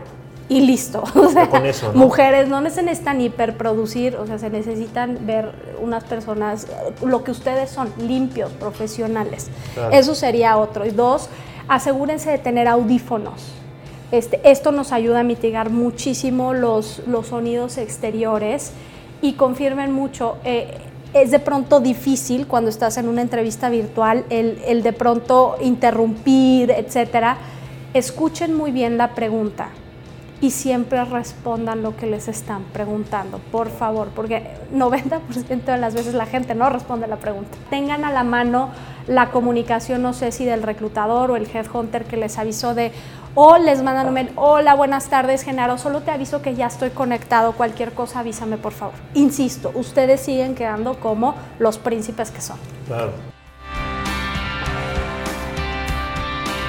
y 0.50 0.62
listo. 0.62 1.04
con 1.50 1.66
eso, 1.66 1.92
Mujeres 1.94 2.48
no 2.48 2.68
se 2.70 2.84
necesitan 2.84 3.22
hiperproducir, 3.22 4.16
o 4.16 4.26
sea, 4.26 4.38
se 4.40 4.50
necesitan 4.50 5.26
ver 5.26 5.52
unas 5.80 6.04
personas, 6.04 6.68
lo 7.04 7.24
que 7.24 7.32
ustedes 7.32 7.70
son, 7.70 7.92
limpios, 8.00 8.52
profesionales. 8.54 9.50
Eso 9.92 10.16
sería 10.16 10.58
otro. 10.58 10.86
Y 10.86 10.92
dos, 10.92 11.30
asegúrense 11.68 12.32
de 12.32 12.38
tener 12.38 12.68
audífonos. 12.68 13.54
Este, 14.12 14.40
esto 14.44 14.72
nos 14.72 14.92
ayuda 14.92 15.22
a 15.22 15.24
mitigar 15.24 15.70
muchísimo 15.70 16.54
los, 16.54 17.02
los 17.08 17.28
sonidos 17.28 17.78
exteriores 17.78 18.72
y 19.22 19.34
confirmen 19.34 19.92
mucho. 19.92 20.38
Eh, 20.44 20.78
es 21.14 21.32
de 21.32 21.40
pronto 21.40 21.80
difícil 21.80 22.46
cuando 22.46 22.70
estás 22.70 22.98
en 22.98 23.08
una 23.08 23.22
entrevista 23.22 23.70
virtual 23.70 24.26
el, 24.30 24.84
de 24.84 24.94
pronto 24.94 25.56
interrumpir, 25.62 26.72
etcétera. 26.72 27.38
Escuchen 27.94 28.54
muy 28.54 28.72
bien 28.72 28.98
la 28.98 29.16
pregunta 29.16 29.70
y 30.42 30.52
siempre 30.52 31.04
respondan 31.06 31.82
lo 31.82 31.96
que 31.96 32.06
les 32.06 32.28
están 32.28 32.66
preguntando, 32.66 33.40
por 33.50 33.70
favor, 33.70 34.10
porque 34.14 34.44
90% 34.74 35.64
de 35.64 35.78
las 35.78 35.94
veces 35.94 36.14
la 36.14 36.26
gente 36.26 36.54
no 36.54 36.70
responde 36.70 37.08
la 37.08 37.16
pregunta. 37.16 37.58
Tengan 37.70 38.04
a 38.04 38.12
la 38.12 38.26
mano 38.26 38.72
la 39.08 39.32
comunicación, 39.32 40.02
no 40.02 40.12
sé 40.12 40.34
si 40.34 40.44
del 40.44 40.64
reclutador 40.64 41.32
o 41.32 41.38
el 41.38 41.48
headhunter 41.48 42.04
que 42.04 42.18
les 42.18 42.38
avisó 42.38 42.76
de, 42.76 42.92
o 43.36 43.58
les 43.58 43.84
mandan 43.84 44.08
un 44.08 44.14
mail, 44.14 44.32
hola, 44.36 44.74
buenas 44.76 45.10
tardes, 45.10 45.44
Genaro, 45.44 45.78
solo 45.78 46.02
te 46.02 46.12
aviso 46.12 46.42
que 46.42 46.56
ya 46.56 46.68
estoy 46.68 46.90
conectado, 46.90 47.52
cualquier 47.52 47.92
cosa 47.92 48.22
avísame 48.22 48.58
por 48.58 48.72
favor. 48.72 48.96
Insisto, 49.14 49.72
ustedes 49.76 50.22
siguen 50.22 50.56
quedando 50.56 50.98
como 51.00 51.36
los 51.60 51.78
príncipes 51.78 52.32
que 52.32 52.40
son. 52.40 52.58
Claro. 52.88 53.12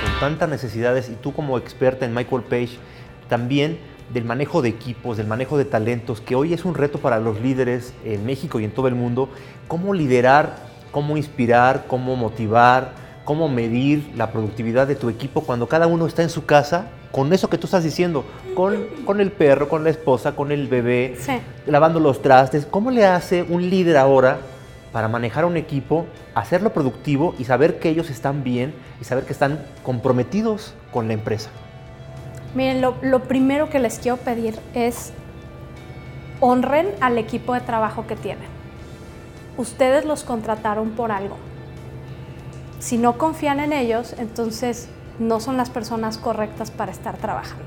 Con 0.03 0.21
tantas 0.21 0.49
necesidades 0.49 1.09
y 1.09 1.15
tú 1.15 1.33
como 1.33 1.57
experta 1.57 2.05
en 2.05 2.13
Michael 2.13 2.43
Page, 2.43 2.79
también 3.29 3.79
del 4.13 4.25
manejo 4.25 4.61
de 4.61 4.69
equipos, 4.69 5.17
del 5.17 5.29
manejo 5.29 5.59
de 5.59 5.67
talentos, 5.67 6.21
que 6.21 6.35
hoy 6.35 6.53
es 6.53 6.65
un 6.65 6.75
reto 6.75 6.99
para 6.99 7.21
los 7.21 7.41
líderes 7.41 7.95
en 8.05 8.27
México 8.27 8.59
y 8.59 8.65
en 8.65 8.73
todo 8.73 8.89
el 8.89 8.97
mundo, 8.97 9.29
cómo 9.69 9.95
liderar, 9.95 10.57
cómo 10.91 11.17
inspirar, 11.17 11.85
cómo 11.87 12.17
motivar, 12.17 13.06
cómo 13.27 13.49
medir 13.49 14.13
la 14.17 14.31
productividad 14.31 14.87
de 14.87 14.95
tu 14.95 15.11
equipo 15.11 15.43
cuando 15.43 15.67
cada 15.67 15.87
uno 15.87 16.07
está 16.07 16.23
en 16.23 16.31
su 16.31 16.47
casa 16.47 16.87
con 17.11 17.33
eso 17.33 17.51
que 17.51 17.59
tú 17.59 17.67
estás 17.67 17.83
diciendo, 17.83 18.25
con, 18.55 18.87
con 19.05 19.21
el 19.21 19.33
perro, 19.33 19.69
con 19.69 19.85
la 19.85 19.91
esposa, 19.91 20.37
con 20.37 20.53
el 20.53 20.69
bebé, 20.69 21.17
lavando 21.67 21.99
los 21.99 22.23
trastes. 22.23 22.67
¿Cómo 22.67 22.91
le 22.91 23.05
hace 23.05 23.43
un 23.43 23.69
líder 23.69 23.97
ahora 23.97 24.39
para 24.93 25.09
manejar 25.09 25.45
un 25.45 25.57
equipo, 25.57 26.07
hacerlo 26.35 26.73
productivo 26.73 27.35
y 27.39 27.45
saber 27.45 27.79
que 27.79 27.89
ellos 27.89 28.11
están 28.11 28.45
bien 28.45 28.73
y 29.01 29.05
saber 29.05 29.25
que 29.25 29.33
están 29.33 29.59
comprometidos 29.83 30.75
con 30.93 31.09
la 31.09 31.15
empresa? 31.15 31.51
Miren, 32.55 32.81
lo, 32.81 32.95
lo 33.03 33.25
primero 33.25 33.69
que 33.71 33.81
les 33.81 33.99
quiero 33.99 34.19
pedir 34.19 34.55
es 34.75 35.13
honren 36.41 36.87
al 37.01 37.19
equipo 37.19 37.55
de 37.55 37.61
trabajo 37.61 38.07
que 38.07 38.15
tienen. 38.15 38.47
Ustedes 39.57 40.05
los 40.05 40.23
contrataron 40.23 40.91
por 40.91 41.11
algo 41.11 41.37
si 42.79 42.99
no 42.99 43.19
confían 43.19 43.61
en 43.61 43.73
ellos, 43.73 44.15
entonces 44.19 44.89
no 45.19 45.41
son 45.41 45.57
las 45.57 45.71
personas 45.71 46.19
correctas 46.19 46.71
para 46.71 46.93
estar 46.93 47.17
trabajando. 47.17 47.65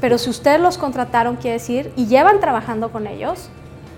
Pero 0.00 0.18
si 0.18 0.30
ustedes 0.30 0.60
los 0.60 0.78
contrataron, 0.78 1.36
quiere 1.36 1.54
decir, 1.54 1.92
y 1.96 2.06
llevan 2.06 2.40
trabajando 2.40 2.90
con 2.90 3.06
ellos, 3.06 3.50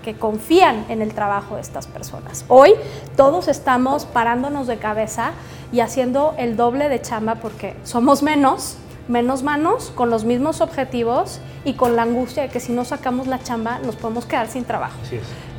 que 0.03 0.15
confían 0.15 0.85
en 0.89 1.01
el 1.01 1.13
trabajo 1.13 1.55
de 1.55 1.61
estas 1.61 1.87
personas. 1.87 2.45
Hoy 2.47 2.73
todos 3.15 3.47
estamos 3.47 4.05
parándonos 4.05 4.65
de 4.67 4.77
cabeza 4.77 5.31
y 5.71 5.81
haciendo 5.81 6.33
el 6.37 6.55
doble 6.55 6.89
de 6.89 7.01
chamba 7.01 7.35
porque 7.35 7.75
somos 7.83 8.23
menos, 8.23 8.77
menos 9.07 9.43
manos, 9.43 9.91
con 9.93 10.09
los 10.09 10.23
mismos 10.23 10.61
objetivos 10.61 11.41
y 11.65 11.73
con 11.73 11.95
la 11.95 12.03
angustia 12.03 12.43
de 12.43 12.49
que 12.49 12.59
si 12.59 12.71
no 12.71 12.85
sacamos 12.85 13.27
la 13.27 13.39
chamba 13.43 13.79
nos 13.79 13.97
podemos 13.97 14.25
quedar 14.25 14.47
sin 14.47 14.63
trabajo. 14.63 14.97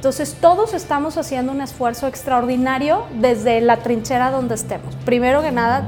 Entonces 0.01 0.35
todos 0.41 0.73
estamos 0.73 1.19
haciendo 1.19 1.53
un 1.53 1.61
esfuerzo 1.61 2.07
extraordinario 2.07 3.05
desde 3.21 3.61
la 3.61 3.77
trinchera 3.77 4.31
donde 4.31 4.55
estemos. 4.55 4.95
Primero 5.05 5.43
que 5.43 5.53
nada, 5.53 5.83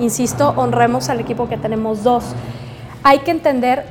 insisto, 0.00 0.52
honremos 0.56 1.08
al 1.10 1.20
equipo 1.20 1.48
que 1.48 1.56
tenemos 1.56 2.02
dos. 2.02 2.24
Hay 3.04 3.20
que 3.20 3.30
entender 3.30 3.84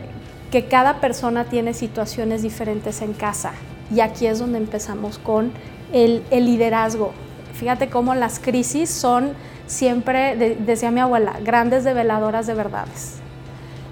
que 0.52 0.66
cada 0.66 1.00
persona 1.00 1.46
tiene 1.46 1.74
situaciones 1.74 2.42
diferentes 2.42 3.02
en 3.02 3.14
casa 3.14 3.54
y 3.90 4.02
aquí 4.02 4.28
es 4.28 4.40
donde 4.40 4.58
empezamos 4.58 5.20
con 5.20 5.54
el, 5.94 6.26
liderazgo. 6.32 7.14
Fíjate 7.54 7.88
cómo 7.90 8.14
las 8.14 8.40
crisis 8.40 8.90
son 8.90 9.32
siempre, 9.68 10.36
decía 10.60 10.92
mi 10.92 11.00
abuela, 11.00 11.36
grandes 11.42 11.86
develadoras 11.86 12.46
de 12.46 12.56
verdades 12.56 13.22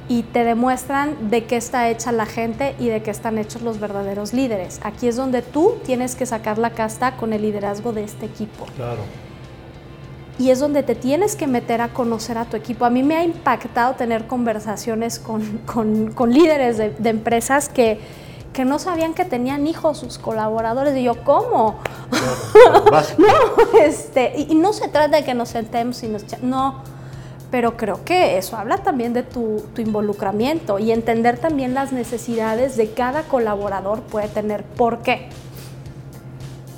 y 0.10 0.24
te 0.24 0.44
demuestran 0.44 1.30
de 1.30 1.46
qué 1.46 1.56
está 1.56 1.90
hecha 1.90 2.12
la 2.12 2.26
gente 2.26 2.76
y 2.80 2.90
de 2.90 3.02
qué 3.02 3.12
están 3.12 3.38
hechos 3.38 3.62
los 3.62 3.80
verdaderos 3.80 4.34
líderes. 4.34 4.80
Aquí 4.84 5.08
es 5.08 5.16
donde 5.16 5.42
tú 5.42 5.76
tienes 5.86 6.16
que 6.16 6.26
sacar 6.26 6.58
la 6.58 6.72
casta 6.72 7.16
con 7.16 7.34
el 7.34 7.42
liderazgo 7.42 7.94
de 7.94 8.04
este 8.04 8.26
equipo. 8.26 8.66
Claro. 8.76 9.02
Y 10.40 10.50
es 10.50 10.60
donde 10.60 10.84
te 10.84 10.96
tienes 10.96 11.36
que 11.36 11.48
meter 11.48 11.82
a 11.82 11.90
conocer 11.90 12.38
a 12.38 12.46
tu 12.46 12.58
equipo. 12.58 12.86
A 12.86 12.90
mí 12.90 13.04
me 13.04 13.16
ha 13.16 13.24
impactado 13.24 13.94
tener 13.94 14.28
conversaciones 14.28 15.20
con, 15.20 16.34
líderes 16.34 16.78
de, 16.78 17.10
empresas 17.10 17.70
que, 17.70 18.00
que, 18.52 18.66
no 18.66 18.80
sabían 18.80 19.14
que 19.14 19.26
tenían 19.26 19.68
hijos 19.68 20.00
sus 20.00 20.18
colaboradores. 20.18 20.98
Y 20.98 21.04
yo, 21.04 21.24
¿cómo? 21.24 21.80
no, 23.20 23.80
este, 23.80 24.34
y, 24.36 24.52
y, 24.52 24.56
no 24.56 24.74
se 24.74 24.88
trata 24.90 25.18
de 25.18 25.24
que 25.24 25.34
nos 25.34 25.50
sentemos 25.50 26.02
y 26.04 26.08
nos... 26.08 26.26
No, 26.42 26.82
pero 27.54 27.78
creo 27.78 28.04
que 28.04 28.40
eso 28.40 28.58
habla 28.58 28.80
también 28.80 29.14
de 29.14 29.22
tu, 29.22 29.62
involucramiento 29.78 30.80
y 30.80 30.92
entender 30.92 31.38
también 31.38 31.76
las 31.76 31.92
necesidades 31.92 32.78
de 32.78 32.94
cada 32.94 33.22
colaborador 33.22 34.02
puede 34.02 34.28
tener. 34.28 34.64
¿Por 34.64 35.04
qué? 35.04 35.30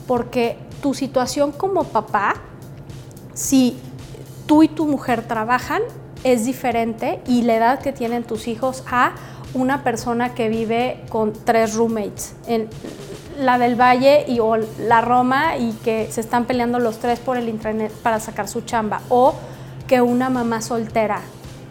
Porque 0.05 0.57
tu 0.81 0.93
situación 0.93 1.53
como 1.53 1.85
papá, 1.85 2.33
si 3.33 3.79
tú 4.47 4.63
y 4.63 4.67
tu 4.67 4.85
mujer 4.85 5.25
trabajan, 5.25 5.81
es 6.25 6.43
diferente 6.43 7.21
y 7.25 7.43
la 7.43 7.55
edad 7.55 7.79
que 7.79 7.93
tienen 7.93 8.25
tus 8.25 8.49
hijos 8.49 8.83
a 8.91 9.13
una 9.53 9.81
persona 9.81 10.33
que 10.33 10.49
vive 10.49 11.05
con 11.07 11.31
tres 11.31 11.73
roommates, 11.73 12.35
en 12.47 12.67
la 13.39 13.57
del 13.59 13.79
Valle 13.79 14.25
y 14.27 14.41
o 14.41 14.57
la 14.57 14.99
Roma 14.99 15.55
y 15.55 15.71
que 15.85 16.09
se 16.11 16.19
están 16.19 16.43
peleando 16.43 16.79
los 16.79 16.97
tres 16.97 17.21
por 17.21 17.37
el 17.37 17.47
internet 17.47 17.93
para 18.03 18.19
sacar 18.19 18.49
su 18.49 18.59
chamba 18.59 18.99
o 19.07 19.35
que 19.87 20.01
una 20.01 20.29
mamá 20.29 20.61
soltera 20.61 21.21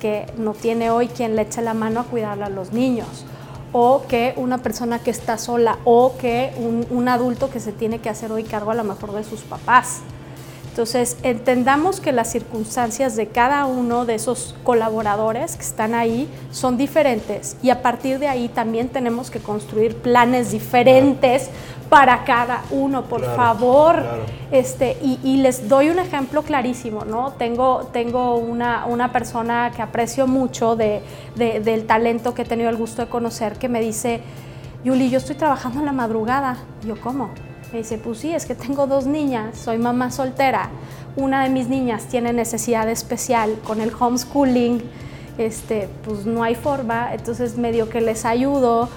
que 0.01 0.27
no 0.37 0.53
tiene 0.53 0.91
hoy 0.91 1.09
quien 1.09 1.35
le 1.35 1.43
eche 1.43 1.63
la 1.63 1.75
mano 1.75 2.01
a 2.01 2.05
cuidar 2.05 2.43
a 2.43 2.49
los 2.49 2.73
niños, 2.73 3.25
o 3.73 4.03
que 4.07 4.35
una 4.37 4.59
persona 4.59 4.99
que 4.99 5.11
está 5.11 5.39
sola, 5.39 5.79
o 5.85 6.17
que 6.19 6.53
un, 6.91 7.09
adulto 7.09 7.51
que 7.51 7.59
se 7.59 7.73
tiene 7.73 8.01
que 8.01 8.09
hacer 8.09 8.31
hoy 8.31 8.45
cargo 8.45 8.71
a 8.71 8.75
lo 8.75 8.85
mejor 8.85 9.13
de 9.13 9.25
sus 9.25 9.41
papás. 9.41 10.01
Entonces, 10.75 11.17
entendamos 11.23 12.01
que 12.01 12.11
las 12.11 12.33
circunstancias 12.33 13.15
de 13.15 13.29
cada 13.29 13.65
uno 13.67 14.07
de 14.07 14.17
esos 14.17 14.57
colaboradores 14.65 15.55
que 15.55 15.63
están 15.63 15.95
ahí 15.95 16.29
son 16.51 16.77
diferentes 16.77 17.57
y 17.63 17.71
a 17.71 17.81
partir 17.81 18.19
de 18.19 18.27
ahí 18.27 18.49
también 18.49 18.89
tenemos 18.89 19.31
que 19.31 19.39
construir 19.39 19.95
planes 19.95 20.51
diferentes 20.51 21.49
para 21.89 22.25
cada 22.25 22.65
uno, 22.73 23.05
por 23.05 23.25
favor. 23.37 24.03
Este, 24.51 24.97
y, 25.01 25.37
les 25.37 25.69
doy 25.69 25.91
un 25.91 26.01
ejemplo 26.01 26.43
clarísimo, 26.43 27.05
¿no? 27.05 27.35
Tengo, 27.35 27.89
tengo 27.93 28.35
una, 28.35 28.87
una 28.87 29.13
persona 29.13 29.71
que 29.77 29.81
aprecio 29.81 30.27
mucho 30.27 30.75
de, 30.75 31.03
del 31.37 31.87
talento 31.87 32.35
que 32.35 32.43
he 32.43 32.47
tenido 32.47 32.69
el 32.69 32.77
gusto 32.77 33.01
de 33.01 33.09
conocer 33.09 33.59
que 33.61 33.69
me 33.69 33.81
dice, 33.81 34.23
Yuli, 34.83 35.09
yo 35.09 35.19
estoy 35.19 35.37
trabajando 35.37 35.79
en 35.79 35.87
la 35.87 35.93
madrugada. 35.93 36.57
yo, 36.85 37.01
¿cómo? 37.01 37.31
Me 37.75 37.79
dice, 37.79 37.99
pues 37.99 38.19
sí, 38.19 38.33
es 38.33 38.47
que 38.47 38.55
tengo 38.55 38.87
dos 38.87 39.05
niñas, 39.05 39.59
soy 39.59 39.79
mamá 39.79 40.13
soltera. 40.13 40.71
Una 41.17 41.43
de 41.43 41.51
mis 41.51 41.69
niñas 41.69 42.05
tiene 42.05 42.33
necesidad 42.33 42.89
especial 42.89 43.57
con 43.67 43.81
el 43.81 43.91
homeschooling, 43.99 44.81
este, 45.39 45.89
pues 46.05 46.25
no 46.25 46.45
hay 46.45 46.55
forma, 46.55 47.13
entonces 47.13 47.59
medio 47.59 47.89
que 47.89 48.01
les 48.01 48.25
ayudo 48.27 48.89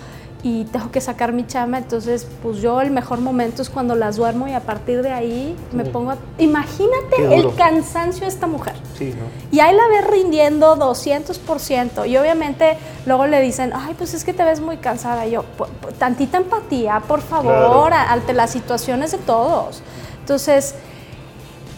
y 0.43 0.65
tengo 0.65 0.91
que 0.91 1.01
sacar 1.01 1.33
mi 1.33 1.47
chama, 1.47 1.79
entonces 1.79 2.27
pues 2.43 2.61
yo 2.61 2.79
el 2.79 2.91
mejor 2.91 3.19
momento 3.19 3.63
es 3.63 3.71
cuando 3.71 3.95
las 3.95 4.17
duermo 4.17 4.47
y 4.47 4.53
a 4.53 4.59
partir 4.59 5.01
de 5.01 5.09
ahí 5.11 5.55
me 5.73 5.83
pongo 5.83 6.11
a... 6.11 6.17
Imagínate 6.37 7.35
el 7.35 7.55
cansancio 7.55 8.25
de 8.25 8.29
esta 8.29 8.45
mujer. 8.45 8.75
Sí, 8.97 9.13
¿no? 9.17 9.25
Y 9.55 9.59
ahí 9.59 9.75
la 9.75 9.87
ves 9.87 10.07
rindiendo 10.07 10.75
200% 10.75 12.07
y 12.07 12.17
obviamente 12.17 12.77
luego 13.05 13.27
le 13.27 13.39
dicen, 13.41 13.71
ay, 13.75 13.93
pues 13.97 14.13
es 14.13 14.23
que 14.23 14.33
te 14.33 14.43
ves 14.43 14.59
muy 14.59 14.77
cansada. 14.77 15.27
yo, 15.27 15.45
tantita 15.99 16.37
empatía, 16.37 17.01
por 17.07 17.21
favor, 17.21 17.93
ante 17.93 18.33
las 18.33 18.51
situaciones 18.51 19.11
de 19.11 19.19
todos. 19.19 19.81
Entonces, 20.19 20.75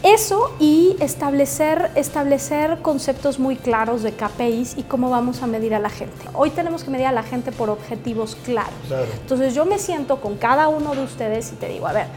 eso 0.02 0.56
y 0.60 0.96
establecer, 1.02 1.92
establecer 1.96 2.80
conceptos 2.82 3.38
muy 3.38 3.58
claros 3.58 4.02
de 4.02 4.14
KPIs 4.14 4.78
y 4.78 4.84
cómo 4.84 5.10
vamos 5.10 5.44
a 5.44 5.48
medir 5.48 5.76
a 5.76 5.80
la 5.80 5.90
gente. 5.90 6.26
Hoy 6.34 6.52
tenemos 6.52 6.86
que 6.86 6.90
medir 6.90 7.08
a 7.08 7.12
la 7.12 7.24
gente 7.24 7.52
por 7.52 7.70
objetivos 7.70 8.38
claros. 8.46 8.72
Entonces 9.22 9.54
yo 9.54 9.66
me 9.66 9.78
siento 9.78 10.22
con 10.22 10.38
cada 10.38 10.70
uno 10.70 10.96
de 10.96 11.04
ustedes 11.04 11.52
y 11.52 11.56
te 11.56 11.68
digo, 11.68 11.86
a 11.86 11.92
ver, 11.92 12.08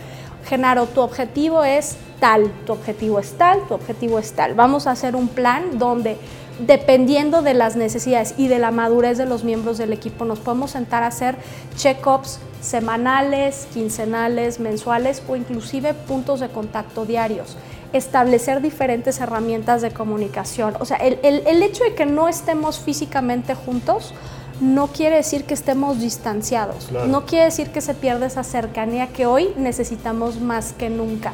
Genaro, 0.45 0.87
tu 0.87 1.01
objetivo 1.01 1.65
es 1.65 1.97
tal, 2.21 2.51
tu 2.67 2.73
objetivo 2.73 3.19
es 3.19 3.33
tal, 3.33 3.67
tu 3.69 3.75
objetivo 3.75 4.19
es 4.19 4.33
tal. 4.33 4.55
Vamos 4.55 4.87
a 4.87 4.93
hacer 4.93 5.17
un 5.17 5.29
plan 5.29 5.79
donde 5.79 6.19
dependiendo 6.59 7.43
de 7.43 7.55
las 7.55 7.77
necesidades 7.77 8.35
y 8.37 8.49
de 8.49 8.59
la 8.59 8.71
madurez 8.71 9.19
de 9.19 9.27
los 9.27 9.45
miembros 9.45 9.79
del 9.79 9.93
equipo, 9.93 10.25
nos 10.25 10.39
podemos 10.39 10.73
sentar 10.73 11.03
a 11.03 11.09
hacer 11.09 11.37
check-ups 11.77 12.39
semanales, 12.61 13.67
quincenales, 13.73 14.61
mensuales 14.61 15.23
o 15.29 15.37
inclusive 15.37 15.95
puntos 15.95 16.41
de 16.41 16.49
contacto 16.49 17.05
diarios 17.05 17.57
establecer 17.93 18.63
diferentes 18.63 19.21
herramientas 19.21 19.83
de 19.83 19.91
comunicación. 19.91 20.75
O 20.81 20.85
sea, 20.85 20.97
el, 20.97 21.19
el, 21.23 21.63
hecho 21.63 21.85
de 21.85 21.95
que 21.95 22.07
no 22.07 22.29
estemos 22.29 22.79
físicamente 22.79 23.55
juntos 23.55 24.15
no 24.61 24.89
quiere 24.89 25.17
decir 25.17 25.45
que 25.45 25.55
estemos 25.55 26.01
distanciados, 26.01 26.91
no 27.07 27.25
quiere 27.27 27.47
decir 27.47 27.71
que 27.71 27.81
se 27.81 27.95
pierda 27.95 28.27
esa 28.27 28.45
cercanía 28.45 29.09
que 29.09 29.27
hoy 29.27 29.53
necesitamos 29.57 30.41
más 30.41 30.73
que 30.73 30.91
nunca. 30.91 31.33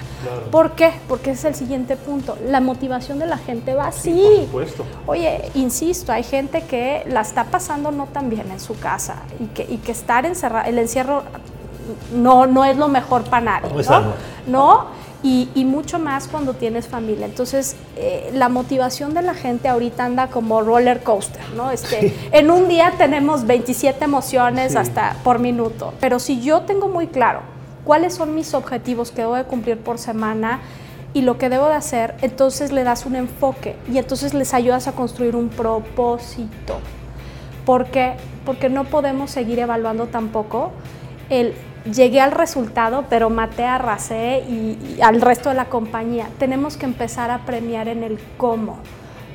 ¿Por 0.51 0.73
qué? 0.73 0.93
Porque 1.09 1.31
ese 1.31 1.49
es 1.49 1.55
el 1.55 1.67
siguiente 1.67 1.97
punto. 1.97 2.37
La 2.47 2.61
motivación 2.61 3.19
de 3.19 3.27
la 3.27 3.39
gente 3.39 3.75
va 3.75 3.89
así. 3.89 4.47
por 4.51 4.67
supuesto. 4.67 4.85
Oye, 5.07 5.51
insisto, 5.55 6.13
hay 6.13 6.23
gente 6.23 6.63
que 6.63 7.05
la 7.09 7.21
está 7.21 7.45
pasando 7.45 7.91
no 7.91 8.07
tan 8.07 8.31
bien 8.31 8.51
en 8.51 8.61
su 8.61 8.79
casa 8.79 9.17
y 9.41 9.47
que, 9.47 9.67
y 9.69 9.79
que 9.79 9.93
estar 9.93 10.25
encerrado, 10.27 10.69
el 10.69 10.79
encierro 10.79 11.23
no, 12.15 12.47
no 12.47 12.65
es 12.65 12.77
lo 12.77 12.89
mejor 12.89 13.25
para 13.25 13.61
nadie. 13.61 13.71
¿no? 13.71 14.03
¿no? 14.47 14.87
Y, 15.23 15.65
mucho 15.65 15.99
más 15.99 16.29
cuando 16.29 16.55
tienes 16.55 16.87
familia. 16.87 17.27
Entonces, 17.27 17.77
eh, 17.97 18.31
la 18.33 18.49
motivación 18.49 19.15
de 19.15 19.23
la 19.23 19.35
gente 19.35 19.69
ahorita 19.69 20.05
anda 20.05 20.29
como 20.29 20.63
roller 20.63 21.03
coaster, 21.03 21.43
¿no? 21.57 21.71
Este, 21.71 22.15
En 22.33 22.51
un 22.51 22.69
día 22.69 22.95
tenemos 22.97 23.47
27 23.47 24.05
emociones 24.05 24.77
hasta 24.77 25.17
por 25.25 25.41
minuto, 25.41 25.93
pero 26.01 26.19
si 26.19 26.41
yo 26.41 26.63
tengo 26.63 26.89
muy 26.89 27.09
claro 27.09 27.41
cuáles 27.85 28.15
son 28.15 28.35
mis 28.35 28.55
objetivos 28.55 29.11
que 29.11 29.23
debo 29.23 29.35
de 29.35 29.45
cumplir 29.45 29.79
por 29.79 29.99
semana 29.99 30.61
y 31.15 31.23
lo 31.23 31.39
que 31.39 31.49
debo 31.49 31.67
de 31.67 31.75
hacer, 31.75 32.15
entonces 32.23 32.71
le 32.71 32.85
das 32.85 33.07
un 33.07 33.17
enfoque 33.17 33.77
y 33.93 33.99
entonces 33.99 34.35
les 34.35 34.55
ayudas 34.55 34.87
a 34.87 34.93
construir 34.93 35.35
un 35.35 35.49
propósito. 35.49 36.79
¿Por 37.64 37.87
qué? 37.87 38.14
Porque 38.45 38.69
no 38.69 38.85
podemos 38.85 39.31
seguir 39.31 39.59
evaluando 39.59 40.07
tampoco 40.07 40.71
el 41.29 41.55
llegué 41.92 42.20
al 42.20 42.33
resultado, 42.33 43.05
pero 43.09 43.31
maté, 43.31 43.64
arrasé 43.64 44.44
y, 44.48 44.96
y, 44.96 45.01
al 45.03 45.20
resto 45.20 45.48
de 45.48 45.55
la 45.55 45.66
compañía. 45.66 46.29
Tenemos 46.38 46.77
que 46.77 46.87
empezar 46.87 47.31
a 47.31 47.44
premiar 47.46 47.88
en 47.88 48.03
el 48.03 48.18
cómo, 48.37 48.79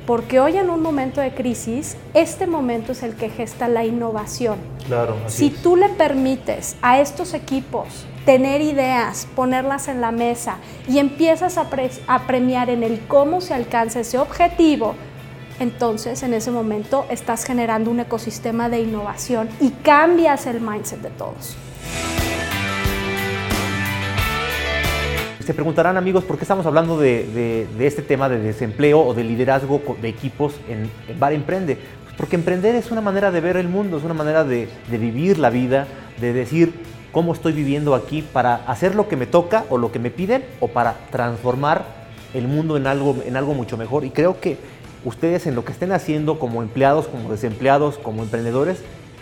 porque 0.06 0.40
hoy 0.40 0.56
en 0.56 0.70
un 0.70 0.82
momento 0.82 1.20
de 1.20 1.34
crisis, 1.34 1.96
este 2.12 2.46
momento 2.46 2.92
es 2.92 3.02
el 3.02 3.14
que 3.14 3.30
gesta 3.30 3.68
la 3.68 3.84
innovación. 3.84 4.58
Claro. 4.86 5.16
si 5.28 5.48
tú 5.48 5.76
le 5.76 5.88
permites 5.88 6.76
a 6.82 7.00
estos 7.00 7.32
equipos 7.32 7.86
tener 8.26 8.60
ideas, 8.60 9.26
ponerlas 9.34 9.88
en 9.88 10.02
la 10.02 10.10
mesa 10.10 10.56
y 10.86 10.98
empiezas 10.98 11.56
a, 11.56 11.66
a 12.06 12.26
premiar 12.26 12.68
en 12.68 12.82
el 12.82 13.00
cómo 13.06 13.40
se 13.40 13.54
alcanza 13.54 14.00
ese 14.00 14.18
objetivo, 14.18 14.94
entonces 15.60 16.22
en 16.22 16.34
ese 16.34 16.50
momento 16.50 17.06
estás 17.10 17.44
generando 17.44 17.90
un 17.90 18.00
ecosistema 18.00 18.68
de 18.68 18.80
innovación 18.80 19.48
y 19.60 19.70
cambias 19.70 20.46
el 20.46 20.60
mindset 20.60 21.00
de 21.00 21.10
todos. 21.10 21.56
Se 25.44 25.52
preguntarán 25.52 25.98
amigos, 25.98 26.24
¿por 26.24 26.38
qué 26.38 26.44
estamos 26.44 26.64
hablando 26.64 26.98
de, 26.98 27.66
este 27.78 28.00
tema 28.00 28.30
de 28.30 28.38
desempleo 28.38 29.00
o 29.00 29.12
de 29.12 29.24
liderazgo 29.24 29.82
de 30.00 30.08
equipos 30.08 30.54
en, 30.70 30.90
Bar 31.18 31.34
Emprende? 31.34 31.76
Pues 31.76 32.16
porque 32.16 32.36
emprender 32.36 32.74
es 32.74 32.90
una 32.90 33.02
manera 33.02 33.30
de 33.30 33.42
ver 33.42 33.58
el 33.58 33.68
mundo, 33.68 33.98
es 33.98 34.04
una 34.04 34.14
manera 34.14 34.42
de, 34.42 34.70
vivir 34.90 35.38
la 35.38 35.50
vida, 35.50 35.86
de 36.18 36.32
decir 36.32 36.72
cómo 37.12 37.34
estoy 37.34 37.52
viviendo 37.52 37.94
aquí 37.94 38.22
para 38.22 38.54
hacer 38.54 38.94
lo 38.94 39.06
que 39.06 39.16
me 39.16 39.26
toca 39.26 39.66
o 39.68 39.76
lo 39.76 39.92
que 39.92 39.98
me 39.98 40.10
piden 40.10 40.42
o 40.60 40.68
para 40.68 40.94
transformar 41.10 41.84
el 42.32 42.48
mundo 42.48 42.78
en 42.78 42.86
algo, 42.86 43.14
en 43.26 43.36
algo 43.36 43.52
mucho 43.52 43.76
mejor. 43.76 44.06
Y 44.06 44.10
creo 44.10 44.40
que 44.40 44.56
ustedes 45.04 45.46
en 45.46 45.54
lo 45.54 45.62
que 45.62 45.72
estén 45.72 45.92
haciendo 45.92 46.38
como 46.38 46.62
empleados, 46.62 47.06
como 47.06 47.30
desempleados, 47.30 47.98
como 47.98 48.22
emprendedores, 48.22 48.78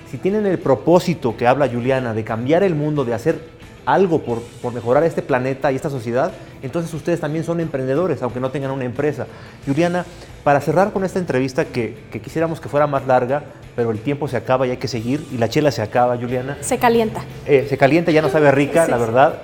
si 0.09 0.19
tienen 0.19 0.47
el 0.47 0.61
propósito 0.61 1.37
que 1.37 1.49
habla 1.49 1.69
Juliana 1.69 2.15
de 2.15 2.23
cambiar 2.23 2.63
el 2.63 2.77
mundo, 2.77 3.05
de 3.05 3.15
hacer 3.15 3.41
algo 3.87 4.21
por, 4.23 4.43
mejorar 4.73 5.05
este 5.05 5.23
planeta 5.23 5.73
y 5.73 5.77
esta 5.77 5.91
sociedad, 5.91 6.33
entonces 6.63 6.93
ustedes 6.95 7.21
también 7.21 7.45
son 7.45 7.61
emprendedores, 7.61 8.23
aunque 8.23 8.41
no 8.41 8.51
tengan 8.51 8.71
una 8.71 8.85
empresa. 8.85 9.27
Juliana, 9.67 10.05
para 10.45 10.61
cerrar 10.61 10.93
con 10.93 11.05
esta 11.05 11.19
entrevista 11.19 11.65
que, 11.65 11.97
quisiéramos 12.23 12.61
que 12.61 12.69
fuera 12.69 12.87
más 12.87 13.07
larga, 13.07 13.45
pero 13.75 13.91
el 13.91 14.01
tiempo 14.01 14.29
se 14.29 14.37
acaba 14.37 14.67
y 14.67 14.71
hay 14.71 14.77
que 14.77 14.89
seguir, 14.89 15.27
y 15.33 15.39
la 15.39 15.49
chela 15.49 15.71
se 15.71 15.83
acaba, 15.83 16.17
Juliana. 16.17 16.59
Se 16.61 16.79
calienta. 16.79 17.23
Eh, 17.47 17.67
se 17.69 17.77
calienta, 17.77 18.11
ya 18.13 18.23
no 18.23 18.29
sabe 18.29 18.51
rica, 18.53 18.87
la 18.87 18.99
verdad. 18.99 19.35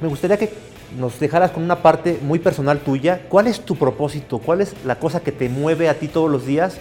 Me 0.00 0.08
gustaría 0.08 0.36
que 0.36 0.52
nos 0.98 1.18
dejaras 1.20 1.50
con 1.50 1.62
una 1.62 1.76
parte 1.76 2.18
muy 2.22 2.38
personal 2.38 2.78
tuya. 2.78 3.22
¿Cuál 3.28 3.46
es 3.46 3.60
tu 3.60 3.76
propósito? 3.76 4.38
¿Cuál 4.38 4.60
es 4.60 4.74
la 4.84 4.96
cosa 4.96 5.20
que 5.20 5.32
te 5.32 5.48
mueve 5.48 5.88
a 5.88 5.98
ti 5.98 6.08
todos 6.08 6.30
los 6.30 6.46
días 6.46 6.78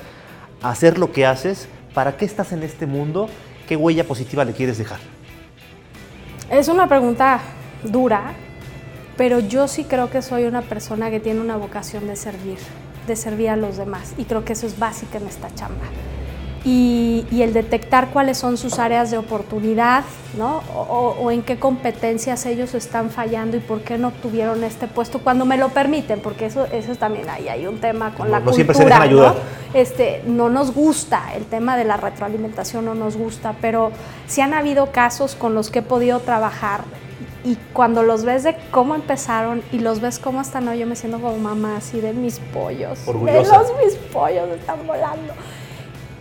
a 0.62 0.70
hacer 0.70 0.98
lo 0.98 1.12
que 1.12 1.26
haces? 1.26 1.68
¿Para 1.94 2.18
qué 2.18 2.26
estás 2.26 2.52
en 2.52 2.64
este 2.64 2.86
mundo? 2.86 3.30
¿Qué 3.68 3.76
huella 3.76 4.04
positiva 4.04 4.44
le 4.44 4.54
quieres 4.54 4.78
dejar? 4.78 5.00
Es 6.52 6.68
una 6.68 6.88
pregunta 6.88 7.40
dura, 7.82 8.34
pero 9.16 9.40
yo 9.40 9.70
sí 9.70 9.86
creo 9.86 10.10
que 10.10 10.22
soy 10.22 10.44
una 10.44 10.62
persona 10.62 11.10
que 11.10 11.22
tiene 11.22 11.40
una 11.40 11.56
vocación 11.56 12.08
de 12.08 12.18
servir, 12.18 12.58
de 13.08 13.16
servir 13.16 13.52
a 13.52 13.56
los 13.56 13.78
demás. 13.78 14.14
Y 14.18 14.26
creo 14.26 14.44
que 14.44 14.52
eso 14.52 14.68
es 14.68 14.78
básico 14.78 15.16
en 15.18 15.28
esta 15.28 15.50
chamba 15.56 15.86
y, 16.64 17.26
el 17.42 17.54
detectar 17.54 18.10
cuáles 18.10 18.38
son 18.38 18.56
sus 18.58 18.78
áreas 18.78 19.10
de 19.10 19.18
oportunidad, 19.18 20.04
¿no? 20.38 20.62
O, 20.76 21.32
en 21.32 21.42
qué 21.42 21.58
competencias 21.58 22.46
ellos 22.46 22.76
están 22.76 23.10
fallando 23.10 23.58
y 23.58 23.60
por 23.60 23.82
qué 23.82 23.98
no 23.98 24.10
obtuvieron 24.10 24.64
este 24.64 24.88
puesto 24.88 25.20
cuando 25.20 25.46
me 25.46 25.58
lo 25.58 25.70
permiten, 25.70 26.20
porque 26.20 26.46
eso, 26.46 26.66
eso 26.72 26.96
también 26.96 27.30
ahí 27.30 27.48
hay 27.48 27.66
un 27.66 27.80
tema 27.80 28.14
con 28.14 28.30
la 28.30 28.40
no 28.40 28.52
cultura, 28.52 28.74
siempre 28.76 29.10
se 29.10 29.16
¿no? 29.16 29.34
Este, 29.74 30.22
no 30.28 30.50
nos 30.50 30.74
gusta, 30.74 31.34
el 31.36 31.46
tema 31.46 31.78
de 31.78 31.86
la 31.86 31.98
retroalimentación 31.98 32.86
no 32.86 32.94
nos 32.94 33.18
gusta, 33.18 33.56
pero 33.60 33.92
sí 34.28 34.42
han 34.42 34.54
habido 34.54 34.92
casos 34.92 35.36
con 35.36 35.56
los 35.56 35.72
que 35.72 35.80
he 35.80 35.84
podido 35.84 36.20
trabajar 36.20 36.82
y 37.44 37.58
cuando 37.74 38.04
los 38.04 38.24
ves 38.24 38.44
de 38.44 38.56
cómo 38.70 38.94
empezaron 38.94 39.64
y 39.72 39.80
los 39.80 40.00
ves 40.00 40.20
cómo 40.20 40.42
están 40.42 40.68
hoy, 40.68 40.80
yo 40.80 40.86
me 40.86 40.96
siento 40.96 41.20
como 41.20 41.38
mamá 41.38 41.78
así 41.78 42.00
de 42.00 42.14
mis 42.14 42.40
pollos, 42.54 43.04
de 43.06 43.44
los 43.44 43.68
mis 43.84 43.96
pollos 44.12 44.48
están 44.50 44.86
volando. 44.86 45.34